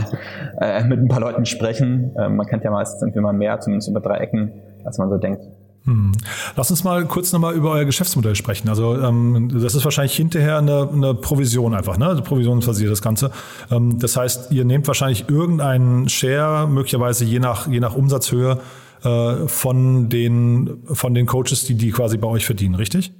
[0.59, 2.15] äh, mit ein paar Leuten sprechen.
[2.17, 4.51] Ähm, man kennt ja meistens irgendwie mal mehr, zumindest über drei Ecken,
[4.83, 5.41] als man so denkt.
[5.85, 6.13] Hm.
[6.55, 8.69] Lass uns mal kurz nochmal über euer Geschäftsmodell sprechen.
[8.69, 12.07] Also ähm, das ist wahrscheinlich hinterher eine, eine Provision einfach, ne?
[12.07, 13.31] Also provisionsbasiert das Ganze.
[13.69, 18.59] Ähm, das heißt, ihr nehmt wahrscheinlich irgendeinen Share, möglicherweise je nach, je nach Umsatzhöhe,
[19.03, 23.11] äh, von, den, von den Coaches, die die quasi bei euch verdienen, richtig?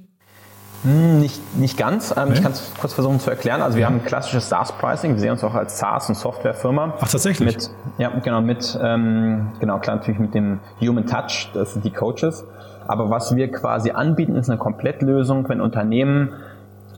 [0.84, 2.14] Hm, nicht, nicht ganz.
[2.16, 2.34] Ähm, nee?
[2.34, 3.62] Ich kann es kurz versuchen zu erklären.
[3.62, 5.12] Also wir haben ein klassisches SaaS-Pricing.
[5.14, 6.94] Wir sehen uns auch als SaaS- und Softwarefirma.
[7.00, 7.56] Ach, tatsächlich?
[7.56, 11.50] Mit, ja, genau, mit, ähm, genau, klar, natürlich mit dem Human Touch.
[11.54, 12.44] Das sind die Coaches.
[12.86, 16.34] Aber was wir quasi anbieten, ist eine Komplettlösung, wenn Unternehmen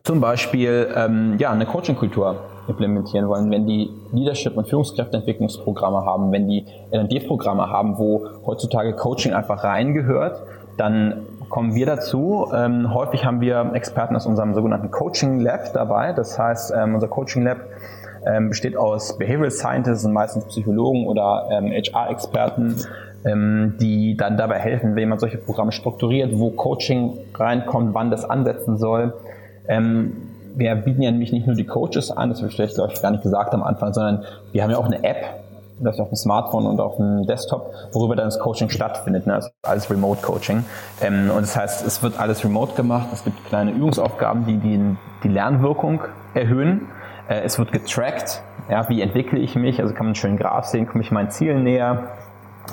[0.02, 6.48] zum Beispiel ähm, ja, eine Coaching-Kultur implementieren wollen, wenn die Leadership- und Führungskräfteentwicklungsprogramme haben, wenn
[6.48, 10.42] die LD-Programme haben, wo heutzutage Coaching einfach reingehört,
[10.76, 12.50] dann kommen wir dazu.
[12.54, 16.12] Ähm, häufig haben wir Experten aus unserem sogenannten Coaching Lab dabei.
[16.12, 17.58] Das heißt, ähm, unser Coaching Lab
[18.26, 22.76] ähm, besteht aus Behavioral Scientists und meistens Psychologen oder ähm, HR-Experten,
[23.24, 28.28] ähm, die dann dabei helfen, wenn man solche Programme strukturiert, wo Coaching reinkommt, wann das
[28.28, 29.14] ansetzen soll.
[29.68, 30.12] Ähm,
[30.56, 33.02] wir bieten ja nämlich nicht nur die Coaches an, das habe ich vielleicht, glaube ich,
[33.02, 35.45] gar nicht gesagt am Anfang, sondern wir haben ja auch eine App,
[35.80, 39.34] läuft auf dem Smartphone und auf dem Desktop, worüber dann das Coaching stattfindet, ne?
[39.34, 40.64] also alles Remote Coaching.
[41.00, 44.96] Ähm, und das heißt, es wird alles remote gemacht, es gibt kleine Übungsaufgaben, die die,
[45.22, 46.02] die Lernwirkung
[46.34, 46.88] erhöhen.
[47.28, 50.66] Äh, es wird getrackt, ja, wie entwickle ich mich, also kann man einen schönen Graph
[50.66, 52.08] sehen, komme ich meinen Zielen näher.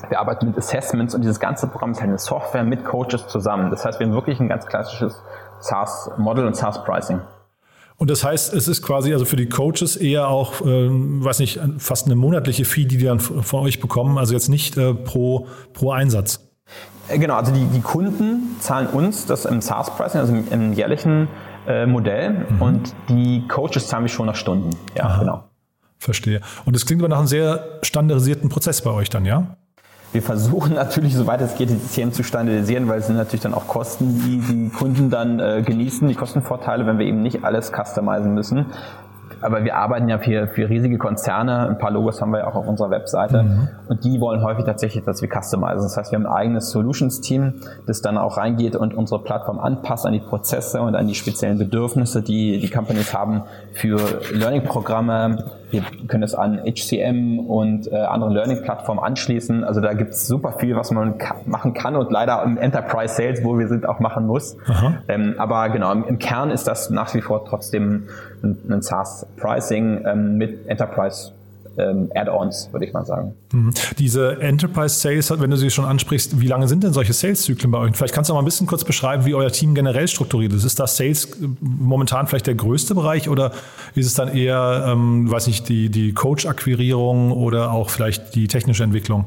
[0.10, 3.70] Wir arbeiten mit Assessments und dieses ganze Programm ist halt eine Software mit Coaches zusammen.
[3.70, 5.22] Das heißt, wir haben wirklich ein ganz klassisches
[5.60, 7.22] SaaS-Model und SaaS-Pricing.
[8.04, 11.62] Und das heißt, es ist quasi also für die Coaches eher auch, äh, weiß nicht,
[11.78, 15.48] fast eine monatliche Fee, die die dann von euch bekommen, also jetzt nicht äh, pro,
[15.72, 16.46] pro Einsatz.
[17.08, 21.30] Äh, genau, also die, die Kunden zahlen uns das im SaaS-Pricing, also im, im jährlichen
[21.66, 22.62] äh, Modell mhm.
[22.62, 24.72] und die Coaches zahlen wir schon nach Stunden.
[24.98, 25.20] Ja, Aha.
[25.20, 25.44] genau.
[25.98, 26.42] Verstehe.
[26.66, 29.56] Und es klingt aber nach einem sehr standardisierten Prozess bei euch dann, ja?
[30.14, 33.54] Wir versuchen natürlich, soweit es geht, die Themen zu standardisieren, weil es sind natürlich dann
[33.54, 37.72] auch Kosten, die die Kunden dann äh, genießen, die Kostenvorteile, wenn wir eben nicht alles
[37.72, 38.68] customizen müssen
[39.44, 41.68] aber wir arbeiten ja für, für riesige Konzerne.
[41.68, 43.44] Ein paar Logos haben wir ja auch auf unserer Webseite.
[43.44, 43.68] Mhm.
[43.90, 45.82] Und die wollen häufig tatsächlich, dass wir customizen.
[45.84, 50.06] Das heißt, wir haben ein eigenes Solutions-Team, das dann auch reingeht und unsere Plattform anpasst
[50.06, 54.00] an die Prozesse und an die speziellen Bedürfnisse, die die Companies haben für
[54.32, 55.44] Learning-Programme.
[55.74, 59.64] Wir können es an HCM und äh, andere Learning-Plattformen anschließen.
[59.64, 63.16] Also da gibt es super viel, was man ka machen kann und leider im Enterprise
[63.16, 64.56] Sales, wo wir sind, auch machen muss.
[65.08, 68.08] Ähm, aber genau, im, im Kern ist das nach wie vor trotzdem
[68.44, 71.32] ein, SaaS-Pricing ähm, mit Enterprise
[71.78, 73.34] ähm, Add-ons, würde ich mal sagen.
[73.52, 73.74] Mhm.
[73.98, 77.80] Diese Enterprise Sales, wenn du sie schon ansprichst, wie lange sind denn solche Sales-Zyklen bei
[77.80, 77.96] euch?
[77.96, 80.64] Vielleicht kannst du mal ein bisschen kurz beschreiben, wie euer Team generell strukturiert ist.
[80.64, 83.52] Ist das Sales äh, momentan vielleicht der größte Bereich oder
[83.96, 88.84] ist es dann eher, ähm, weiß nicht, die, die Coach-Akquirierung oder auch vielleicht die technische
[88.84, 89.26] Entwicklung?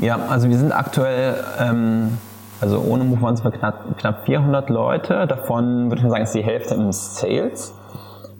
[0.00, 2.18] Ja, also wir sind aktuell, ähm,
[2.60, 5.26] also ohne Move waren es knapp, knapp 400 Leute.
[5.26, 7.74] Davon würde ich mal sagen, ist die Hälfte im Sales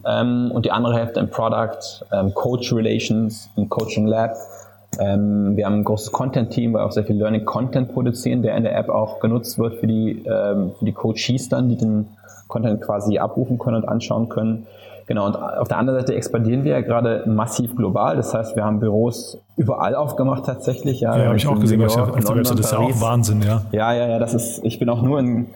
[0.06, 4.34] ähm, und die andere Hälfte im Product, ähm, Coach Relations, im Coaching Lab.
[4.98, 8.64] Ähm, wir haben ein großes Content-Team, weil wir auch sehr viel Learning-Content produzieren, der in
[8.64, 12.08] der App auch genutzt wird für die, ähm, für die Coaches dann, die den
[12.48, 14.66] Content quasi abrufen können und anschauen können.
[15.06, 18.14] Genau, und auf der anderen Seite expandieren wir ja gerade massiv global.
[18.14, 21.00] Das heißt, wir haben Büros überall aufgemacht tatsächlich.
[21.00, 22.58] Ja, ja habe ich auch gesehen, York, auf der Website.
[22.60, 23.62] Das ist ja auch Wahnsinn, ja.
[23.72, 25.46] Ja, ja, ja, das ist, ich bin auch nur in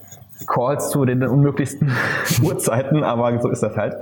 [0.46, 1.90] Calls zu den unmöglichsten
[2.42, 3.96] Uhrzeiten, aber so ist das halt.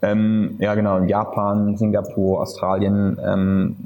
[0.00, 3.76] Ähm, ja, genau, in Japan, Singapur, Australien ähm,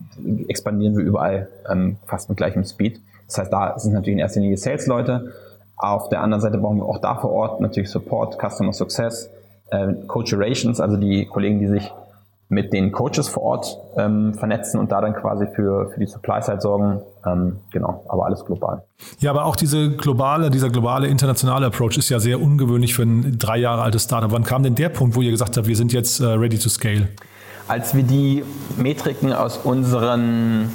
[0.48, 3.00] expandieren wir überall ähm, fast mit gleichem Speed.
[3.26, 5.32] Das heißt, da sind natürlich in erster Linie Sales-Leute.
[5.76, 9.30] Auf der anderen Seite brauchen wir auch da vor Ort natürlich Support, Customer Success,
[9.70, 11.90] äh, Coacherations, also die Kollegen, die sich
[12.48, 16.60] mit den Coaches vor Ort ähm, vernetzen und da dann quasi für, für die Supply-Side
[16.60, 17.00] sorgen.
[17.24, 18.82] Ähm, genau, aber alles global.
[19.20, 23.38] Ja, aber auch diese globale, dieser globale internationale Approach ist ja sehr ungewöhnlich für ein
[23.38, 24.30] drei Jahre altes Startup.
[24.30, 26.68] Wann kam denn der Punkt, wo ihr gesagt habt, wir sind jetzt äh, ready to
[26.68, 27.08] scale?
[27.68, 28.44] Als wir die
[28.76, 30.68] Metriken aus unseren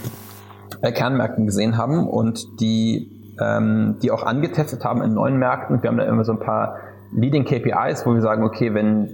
[0.82, 5.90] äh, Kernmärkten gesehen haben und die, ähm, die auch angetestet haben in neuen Märkten, wir
[5.90, 6.78] haben da immer so ein paar
[7.14, 9.10] Leading KPIs, wo wir sagen, okay, wenn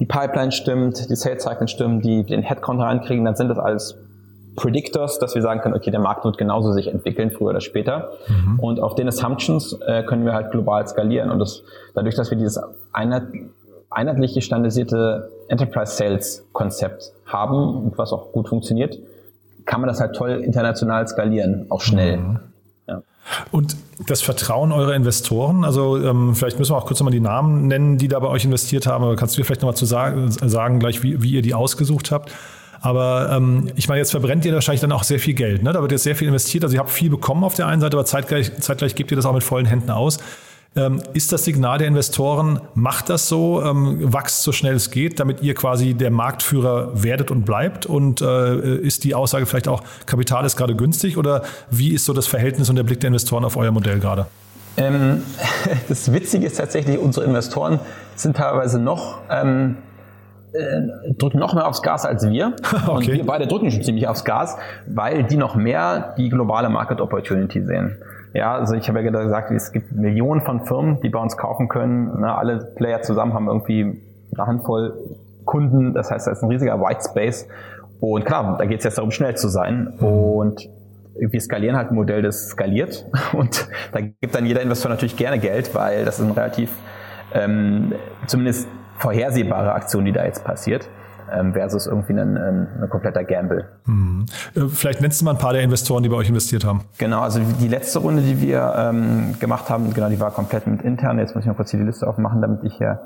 [0.00, 3.96] die Pipeline stimmt, die Sales Cycle stimmen, die den Headcount reinkriegen, dann sind das alles
[4.56, 8.12] Predictors, dass wir sagen können, okay, der Markt wird genauso sich entwickeln, früher oder später.
[8.28, 8.60] Mhm.
[8.60, 11.30] Und auf den Assumptions äh, können wir halt global skalieren.
[11.30, 11.62] Und das,
[11.94, 12.60] dadurch, dass wir dieses
[12.92, 13.24] einheit,
[13.88, 18.98] einheitliche standardisierte Enterprise Sales Konzept haben, was auch gut funktioniert,
[19.64, 22.18] kann man das halt toll international skalieren, auch schnell.
[22.18, 22.40] Mhm.
[23.50, 27.68] Und das Vertrauen eurer Investoren, also ähm, vielleicht müssen wir auch kurz nochmal die Namen
[27.68, 30.80] nennen, die da bei euch investiert haben, aber kannst du vielleicht nochmal zu sagen, sagen
[30.80, 32.32] gleich, wie, wie ihr die ausgesucht habt?
[32.80, 35.62] Aber ähm, ich meine, jetzt verbrennt ihr wahrscheinlich dann auch sehr viel Geld.
[35.62, 35.72] Ne?
[35.72, 36.64] Da wird jetzt sehr viel investiert.
[36.64, 39.24] Also ihr habt viel bekommen auf der einen Seite, aber zeitgleich, zeitgleich gebt ihr das
[39.24, 40.18] auch mit vollen Händen aus.
[40.74, 45.20] Ähm, ist das Signal der Investoren, macht das so, ähm, wächst so schnell es geht,
[45.20, 47.84] damit ihr quasi der Marktführer werdet und bleibt?
[47.84, 51.18] Und äh, ist die Aussage vielleicht auch, Kapital ist gerade günstig?
[51.18, 54.26] Oder wie ist so das Verhältnis und der Blick der Investoren auf euer Modell gerade?
[54.78, 55.22] Ähm,
[55.88, 57.78] das Witzige ist tatsächlich, unsere Investoren
[58.16, 59.76] sind teilweise noch ähm,
[60.54, 62.54] äh, drücken noch mehr aufs Gas als wir.
[62.86, 62.90] okay.
[62.90, 64.56] Und wir beide drücken schon ziemlich aufs Gas,
[64.86, 67.98] weil die noch mehr die globale Market Opportunity sehen.
[68.34, 71.68] Ja, also ich habe ja gesagt, es gibt Millionen von Firmen, die bei uns kaufen
[71.68, 72.20] können.
[72.20, 74.00] Ne, alle Player zusammen haben irgendwie
[74.34, 74.94] eine Handvoll
[75.44, 75.92] Kunden.
[75.92, 77.46] Das heißt, da ist ein riesiger White Space.
[78.00, 79.88] Und klar, da geht es jetzt darum, schnell zu sein.
[79.98, 80.68] Und
[81.14, 83.06] wir skalieren halt ein Modell, das skaliert.
[83.32, 86.74] Und da gibt dann jeder Investor natürlich gerne Geld, weil das ist ein relativ,
[87.34, 87.92] ähm,
[88.26, 88.66] zumindest
[88.98, 90.88] vorhersehbare Aktion, die da jetzt passiert
[91.34, 93.64] ähm, versus irgendwie ein, ein, ein kompletter Gamble.
[93.86, 94.26] Mhm.
[94.68, 96.82] Vielleicht nennst du mal ein paar der Investoren, die bei euch investiert haben.
[96.98, 100.82] Genau, also die letzte Runde, die wir ähm, gemacht haben, genau, die war komplett mit
[100.82, 101.18] intern.
[101.18, 103.00] Jetzt muss ich noch kurz die Liste aufmachen, damit ich hier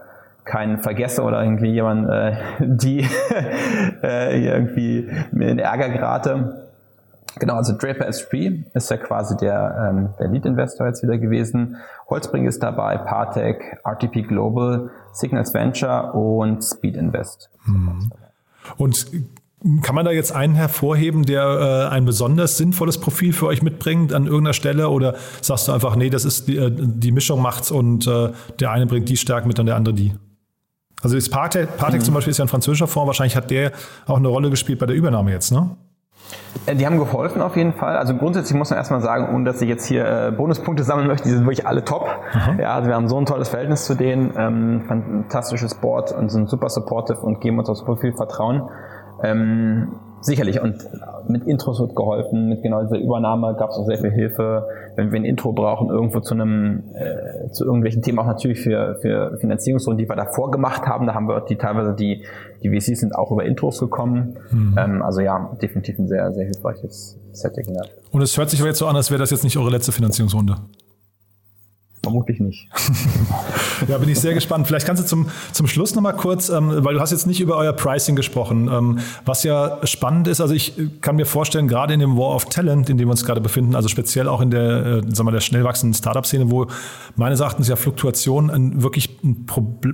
[0.44, 3.00] keinen vergesse oder irgendwie jemand, äh, die
[4.02, 6.65] äh, irgendwie mir in Ärger gerate.
[7.38, 11.76] Genau, also Draper S3 ist ja quasi der, ähm, der Lead-Investor jetzt wieder gewesen.
[12.08, 17.50] Holzbring ist dabei, Partec, RTP Global, Signals Venture und Speed Invest.
[17.64, 18.10] Hm.
[18.78, 19.06] Und
[19.82, 24.12] kann man da jetzt einen hervorheben, der äh, ein besonders sinnvolles Profil für euch mitbringt
[24.12, 24.88] an irgendeiner Stelle?
[24.88, 28.70] Oder sagst du einfach, nee, das ist die, äh, die Mischung macht's und äh, der
[28.70, 30.14] eine bringt die Stärken mit und der andere die?
[31.02, 32.04] Also das Partec, Partec mhm.
[32.04, 33.72] zum Beispiel ist ja ein französischer Fonds, wahrscheinlich hat der
[34.06, 35.76] auch eine Rolle gespielt bei der Übernahme jetzt, ne?
[36.66, 37.96] Äh, die haben geholfen auf jeden Fall.
[37.96, 41.28] Also grundsätzlich muss man erstmal sagen, ohne dass ich jetzt hier äh, Bonuspunkte sammeln möchte,
[41.28, 42.08] die sind wirklich alle top.
[42.32, 42.54] Aha.
[42.58, 46.48] Ja, also wir haben so ein tolles Verhältnis zu denen, ähm, fantastisches Board und sind
[46.48, 48.68] super supportive und geben uns auch super viel Vertrauen.
[49.22, 49.92] Ähm,
[50.26, 50.60] Sicherlich.
[50.60, 50.84] Und
[51.28, 52.48] mit Intros wird geholfen.
[52.48, 54.66] Mit genau dieser Übernahme gab es auch sehr viel Hilfe.
[54.96, 58.98] Wenn wir ein Intro brauchen, irgendwo zu einem, äh, zu irgendwelchen Themen, auch natürlich für,
[59.00, 62.24] für Finanzierungsrunden, die wir davor gemacht haben, da haben wir die teilweise die,
[62.64, 64.36] die VCs sind auch über Intros gekommen.
[64.50, 64.76] Mhm.
[64.76, 67.72] Ähm, also ja, definitiv ein sehr, sehr hilfreiches Setting.
[67.72, 67.82] Ja.
[68.10, 69.92] Und es hört sich aber jetzt so an, als wäre das jetzt nicht eure letzte
[69.92, 70.56] Finanzierungsrunde.
[72.06, 72.68] Vermutlich nicht.
[73.88, 74.68] ja, bin ich sehr gespannt.
[74.68, 77.56] Vielleicht kannst du zum, zum Schluss nochmal kurz, ähm, weil du hast jetzt nicht über
[77.56, 80.40] euer Pricing gesprochen, ähm, was ja spannend ist.
[80.40, 83.24] Also ich kann mir vorstellen, gerade in dem War of Talent, in dem wir uns
[83.24, 86.68] gerade befinden, also speziell auch in der, äh, sagen wir, der schnell wachsenden Startup-Szene, wo
[87.16, 89.46] meines Erachtens ja Fluktuation ein wirklich ein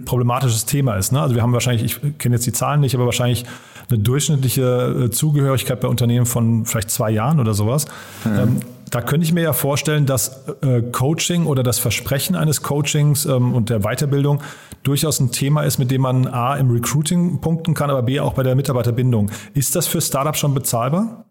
[0.05, 1.13] problematisches Thema ist.
[1.13, 1.23] Ne?
[1.23, 3.47] Also wir haben wahrscheinlich, ich kenne jetzt die Zahlen nicht, aber wahrscheinlich
[3.89, 7.87] eine durchschnittliche äh, Zugehörigkeit bei Unternehmen von vielleicht zwei Jahren oder sowas.
[8.27, 8.39] Mhm.
[8.39, 8.61] Ähm,
[8.93, 13.55] da könnte ich mir ja vorstellen, dass äh, Coaching oder das Versprechen eines Coachings ähm,
[13.55, 14.43] und der Weiterbildung
[14.83, 18.35] durchaus ein Thema ist, mit dem man A im Recruiting punkten kann, aber B auch
[18.35, 19.31] bei der Mitarbeiterbindung.
[19.55, 21.25] Ist das für Startups schon bezahlbar?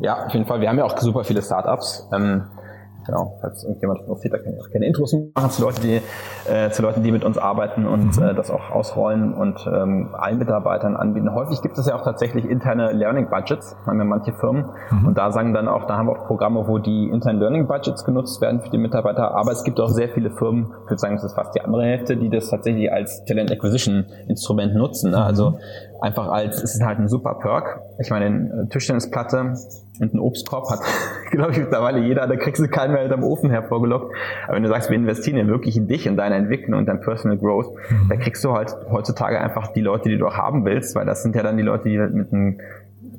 [0.00, 0.62] Ja, auf jeden Fall.
[0.62, 2.08] Wir haben ja auch super viele Startups.
[2.10, 2.44] Ähm
[3.08, 6.02] Genau, falls irgendjemand interessiert, da kann ich auch gerne Intros machen zu Leuten, die,
[6.46, 8.22] äh, zu Leuten, die mit uns arbeiten und mhm.
[8.22, 11.34] äh, das auch ausrollen und ähm, allen Mitarbeitern anbieten.
[11.34, 14.66] Häufig gibt es ja auch tatsächlich interne Learning Budgets, haben ja manche Firmen.
[14.90, 15.06] Mhm.
[15.06, 18.04] Und da sagen dann auch, da haben wir auch Programme, wo die internen Learning Budgets
[18.04, 19.34] genutzt werden für die Mitarbeiter.
[19.34, 21.84] Aber es gibt auch sehr viele Firmen, ich würde sagen, das ist fast die andere
[21.84, 25.12] Hälfte, die das tatsächlich als Talent Acquisition Instrument nutzen.
[25.12, 25.24] Ne?
[25.24, 25.56] Also mhm
[26.00, 27.80] einfach als, es ist halt ein super Perk.
[27.98, 29.54] Ich meine, eine Tischtennisplatte
[30.00, 30.80] und ein Obstkorb hat,
[31.30, 34.14] glaube ich, mittlerweile jeder, da kriegst du keinen Welt am Ofen hervorgelockt.
[34.46, 37.00] Aber wenn du sagst, wir investieren ja wirklich in dich und deine Entwicklung und dein
[37.00, 38.08] Personal Growth, mhm.
[38.08, 41.22] da kriegst du halt heutzutage einfach die Leute, die du auch haben willst, weil das
[41.22, 42.60] sind ja dann die Leute, die mit einem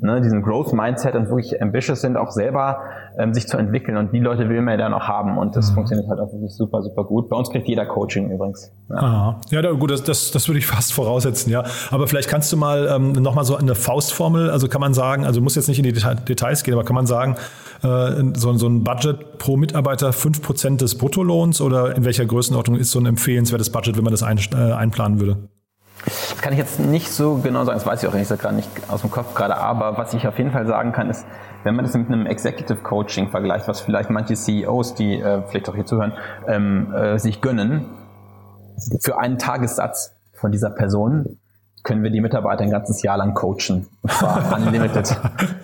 [0.01, 2.79] ne, diesen Growth Mindset und wirklich ambitious sind, auch selber
[3.17, 3.97] ähm, sich zu entwickeln.
[3.97, 5.38] Und die Leute will man ja dann auch haben.
[5.38, 5.75] Und das mhm.
[5.75, 7.29] funktioniert halt auch wirklich super, super gut.
[7.29, 8.71] Bei uns kriegt jeder Coaching übrigens.
[8.89, 9.41] Ja, Aha.
[9.49, 11.63] ja gut, das, das, das würde ich fast voraussetzen, ja.
[11.91, 15.41] Aber vielleicht kannst du mal ähm, nochmal so eine Faustformel, also kann man sagen, also
[15.41, 17.35] muss jetzt nicht in die Details gehen, aber kann man sagen,
[17.83, 22.91] äh, so, so ein Budget pro Mitarbeiter 5% des Bruttolohns oder in welcher Größenordnung ist
[22.91, 25.38] so ein empfehlenswertes Budget, wenn man das ein, äh, einplanen würde?
[26.39, 28.69] Das kann ich jetzt nicht so genau sagen, das weiß ich auch ehrlich gerade nicht
[28.88, 31.25] aus dem Kopf gerade, aber was ich auf jeden Fall sagen kann, ist,
[31.65, 35.67] wenn man das mit einem Executive Coaching vergleicht, was vielleicht manche CEOs, die äh, vielleicht
[35.67, 36.13] auch hier zuhören,
[36.47, 37.88] ähm, äh, sich gönnen,
[39.02, 41.38] für einen Tagessatz von dieser Person
[41.84, 43.88] können wir die Mitarbeiter ein ganzes Jahr lang coachen.
[44.02, 45.17] Und zwar unlimited.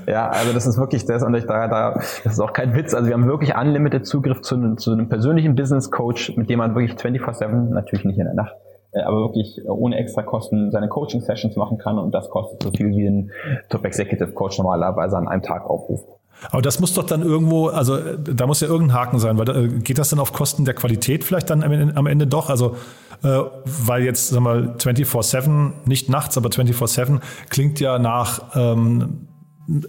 [0.07, 2.93] ja, also das ist wirklich das und ich, da, da, das ist auch kein Witz.
[2.93, 6.59] Also wir haben wirklich unlimited Zugriff zu, einem, zu einem persönlichen Business Coach, mit dem
[6.59, 8.55] man wirklich 24-7, natürlich nicht in der Nacht,
[9.03, 12.89] aber wirklich äh, ohne extra Kosten seine Coaching-Sessions machen kann und das kostet so viel
[12.89, 13.31] wie ein
[13.69, 16.07] Top-Executive-Coach normalerweise an einem Tag aufruft.
[16.51, 19.67] Aber das muss doch dann irgendwo, also da muss ja irgendein Haken sein, weil äh,
[19.79, 22.49] geht das dann auf Kosten der Qualität vielleicht dann am Ende doch?
[22.49, 22.75] Also
[23.23, 29.27] äh, weil jetzt, sag mal, 24-7, nicht nachts, aber 24-7 klingt ja nach ähm,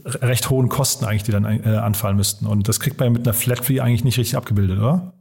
[0.07, 2.47] recht hohen Kosten eigentlich, die dann äh, anfallen müssten.
[2.47, 5.13] Und das kriegt man ja mit einer Flat Fee eigentlich nicht richtig abgebildet, oder?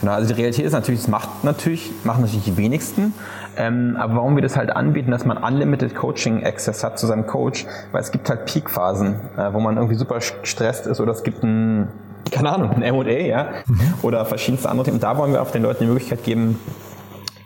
[0.00, 3.12] Genau, also die Realität ist natürlich, es macht natürlich, machen natürlich die wenigsten.
[3.56, 7.26] Ähm, aber warum wir das halt anbieten, dass man Unlimited Coaching Access hat zu seinem
[7.26, 11.22] Coach, weil es gibt halt Peakphasen, äh, wo man irgendwie super gestresst ist oder es
[11.22, 11.88] gibt ein,
[12.30, 13.80] keine Ahnung, ein M&A, ja, mhm.
[14.02, 15.00] oder verschiedenste andere Themen.
[15.00, 16.58] Da wollen wir auf den Leuten die Möglichkeit geben,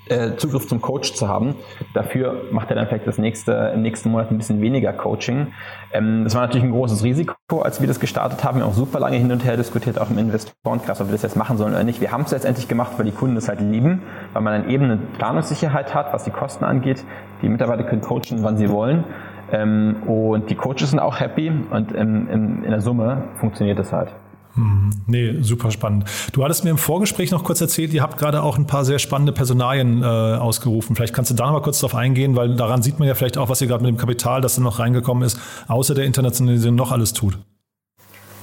[0.08, 1.54] äh, Zugriff zum Coach zu haben.
[1.94, 5.48] Dafür macht er dann vielleicht das nächste, im nächsten Monat ein bisschen weniger Coaching.
[5.92, 8.58] Ähm, das war natürlich ein großes Risiko, als wir das gestartet haben.
[8.58, 11.22] Wir haben auch super lange hin und her diskutiert, auch im Investorenkreis, ob wir das
[11.22, 12.00] jetzt machen sollen oder nicht.
[12.00, 14.84] Wir haben es letztendlich gemacht, weil die Kunden das halt lieben, weil man dann eben
[14.84, 17.04] eine Planungssicherheit hat, was die Kosten angeht.
[17.42, 19.04] Die Mitarbeiter können coachen, wann sie wollen.
[19.52, 23.92] Ähm, und die Coaches sind auch happy und in, in, in der Summe funktioniert das
[23.92, 24.14] halt.
[24.54, 26.04] Hm, nee, super spannend.
[26.32, 29.00] Du hattest mir im Vorgespräch noch kurz erzählt, ihr habt gerade auch ein paar sehr
[29.00, 30.94] spannende Personalien äh, ausgerufen.
[30.94, 33.36] Vielleicht kannst du da noch mal kurz drauf eingehen, weil daran sieht man ja vielleicht
[33.36, 36.76] auch, was ihr gerade mit dem Kapital, das dann noch reingekommen ist, außer der Internationalisierung
[36.76, 37.36] noch alles tut.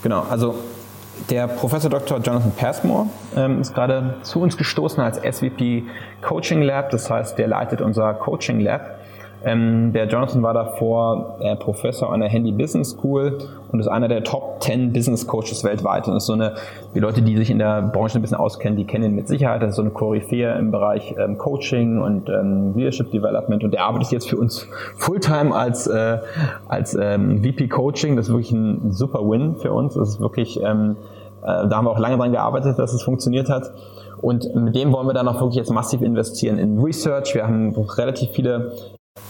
[0.04, 0.56] Genau, also
[1.30, 2.19] der Professor Dr.
[2.19, 5.84] Jonathan Passmore ähm, ist gerade zu uns gestoßen als SVP
[6.21, 6.89] Coaching Lab.
[6.89, 9.01] Das heißt, der leitet unser Coaching Lab
[9.43, 13.39] ähm, der Jonathan war davor äh, Professor an der Handy Business School
[13.71, 16.08] und ist einer der Top 10 Business Coaches weltweit.
[16.08, 16.56] Und ist so eine,
[16.93, 19.63] die Leute, die sich in der Branche ein bisschen auskennen, die kennen ihn mit Sicherheit.
[19.63, 23.63] Das ist so eine Koryphäe im Bereich ähm, Coaching und ähm, Leadership Development.
[23.63, 26.19] Und der arbeitet jetzt für uns Fulltime als, äh,
[26.67, 28.17] als ähm, VP Coaching.
[28.17, 29.95] Das ist wirklich ein super Win für uns.
[29.95, 30.97] Das ist wirklich, ähm,
[31.41, 33.71] äh, da haben wir auch lange dran gearbeitet, dass es funktioniert hat.
[34.21, 37.34] Und mit dem wollen wir dann auch wirklich jetzt massiv investieren in Research.
[37.34, 38.73] Wir haben relativ viele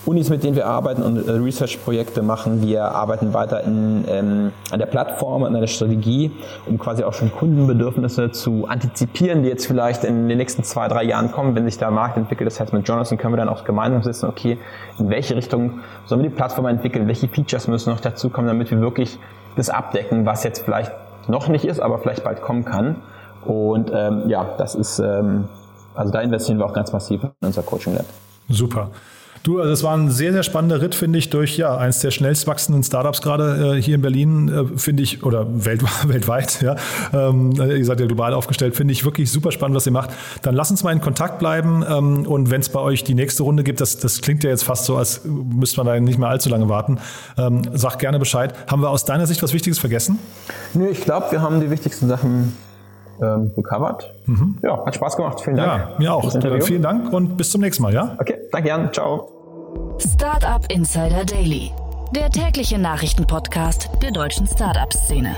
[0.06, 2.62] Unis, mit denen wir arbeiten und äh, Research-Projekte machen.
[2.62, 6.32] Wir arbeiten weiter in, ähm, an der Plattform, an der Strategie,
[6.65, 11.04] um quasi auch schon Kundenbedürfnisse zu antizipieren, die jetzt vielleicht in den nächsten zwei, drei
[11.04, 12.48] Jahren kommen, wenn sich der Markt entwickelt.
[12.48, 14.58] Das heißt, mit Jonathan können wir dann auch gemeinsam sitzen, okay,
[15.00, 18.82] in welche Richtung sollen wir die Plattform entwickeln, welche Features müssen noch dazukommen, damit wir
[18.82, 19.17] wirklich
[19.56, 20.91] das abdecken, was jetzt vielleicht
[21.28, 22.98] noch nicht ist, aber vielleicht bald kommen kann.
[23.46, 25.48] Und ähm, ja, das ist, ähm,
[25.94, 28.06] also da investieren wir auch ganz massiv in unser Coaching Lab.
[28.50, 28.89] Super.
[29.44, 32.12] Du, also es war ein sehr, sehr spannender Ritt, finde ich, durch ja eins der
[32.12, 36.76] schnellst wachsenden Startups gerade äh, hier in Berlin, äh, finde ich, oder welt, weltweit, ja.
[37.12, 40.12] Ähm, ihr seid ja global aufgestellt, finde ich wirklich super spannend, was ihr macht.
[40.44, 43.42] Dann lass uns mal in Kontakt bleiben ähm, und wenn es bei euch die nächste
[43.42, 46.30] Runde gibt, das, das klingt ja jetzt fast so, als müsste man da nicht mehr
[46.30, 47.00] allzu lange warten.
[47.38, 48.54] Ähm, sag gerne Bescheid.
[48.70, 50.20] Haben wir aus deiner Sicht was Wichtiges vergessen?
[50.76, 52.54] Nö, ich glaube, wir haben die wichtigsten Sachen
[53.22, 54.14] ähm, gecovert.
[54.26, 54.58] Mhm.
[54.64, 55.42] Ja, hat Spaß gemacht.
[55.42, 55.90] Vielen Dank.
[55.92, 56.32] Ja, mir auch.
[56.62, 58.16] Vielen Dank und bis zum nächsten Mal, ja?
[58.20, 58.92] Okay, danke Jan.
[58.94, 59.98] Ciao.
[60.00, 61.72] Startup Insider Daily,
[62.16, 65.36] der tägliche Nachrichtenpodcast der deutschen Startup-Szene.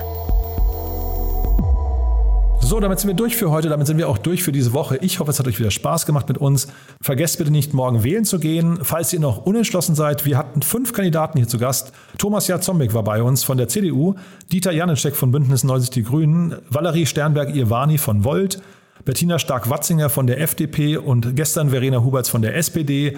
[2.65, 4.97] So, damit sind wir durch für heute, damit sind wir auch durch für diese Woche.
[5.01, 6.69] Ich hoffe, es hat euch wieder Spaß gemacht mit uns.
[7.01, 8.79] Vergesst bitte nicht, morgen wählen zu gehen.
[8.81, 11.91] Falls ihr noch unentschlossen seid, wir hatten fünf Kandidaten hier zu Gast.
[12.17, 14.15] Thomas Jazombek war bei uns von der CDU,
[14.51, 18.61] Dieter Janicek von Bündnis 90 Die Grünen, Valerie Sternberg-Irvani von Volt,
[19.03, 23.17] Bettina Stark-Watzinger von der FDP und gestern Verena Huberts von der SPD.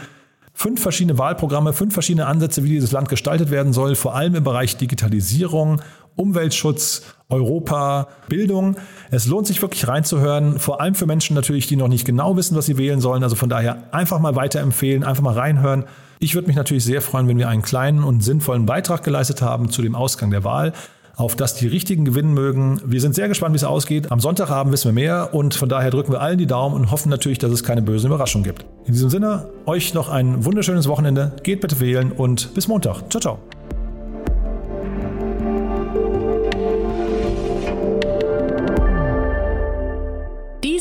[0.54, 4.44] Fünf verschiedene Wahlprogramme, fünf verschiedene Ansätze, wie dieses Land gestaltet werden soll, vor allem im
[4.44, 5.82] Bereich Digitalisierung,
[6.16, 8.76] Umweltschutz, Europa, Bildung.
[9.12, 12.56] Es lohnt sich wirklich reinzuhören, vor allem für Menschen natürlich, die noch nicht genau wissen,
[12.56, 13.24] was sie wählen sollen.
[13.24, 15.86] Also von daher einfach mal weiterempfehlen, einfach mal reinhören.
[16.20, 19.70] Ich würde mich natürlich sehr freuen, wenn wir einen kleinen und sinnvollen Beitrag geleistet haben
[19.70, 20.74] zu dem Ausgang der Wahl.
[21.18, 22.82] auf dass die Richtigen gewinnen mögen.
[22.86, 24.12] Wir sind sehr gespannt, wie es ausgeht.
[24.12, 27.10] Am Sonntagabend wissen wir mehr und von daher drücken wir allen die Daumen und hoffen
[27.10, 28.66] natürlich, dass es keine bösen Überraschungen gibt.
[28.86, 31.32] In diesem Sinne, euch noch ein wunderschönes Wochenende.
[31.44, 33.10] Geht bitte wählen und bis Montag.
[33.10, 33.40] Ciao, ciao.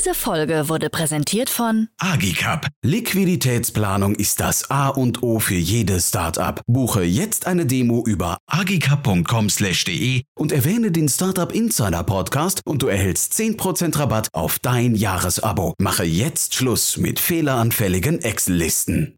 [0.05, 2.67] Diese Folge wurde präsentiert von Agicap.
[2.83, 6.61] Liquiditätsplanung ist das A und O für jedes Startup.
[6.67, 13.33] Buche jetzt eine Demo über agicap.com/de und erwähne den Startup Insider Podcast und du erhältst
[13.33, 15.73] 10% Rabatt auf dein Jahresabo.
[15.79, 19.17] Mache jetzt Schluss mit fehleranfälligen Excel-Listen.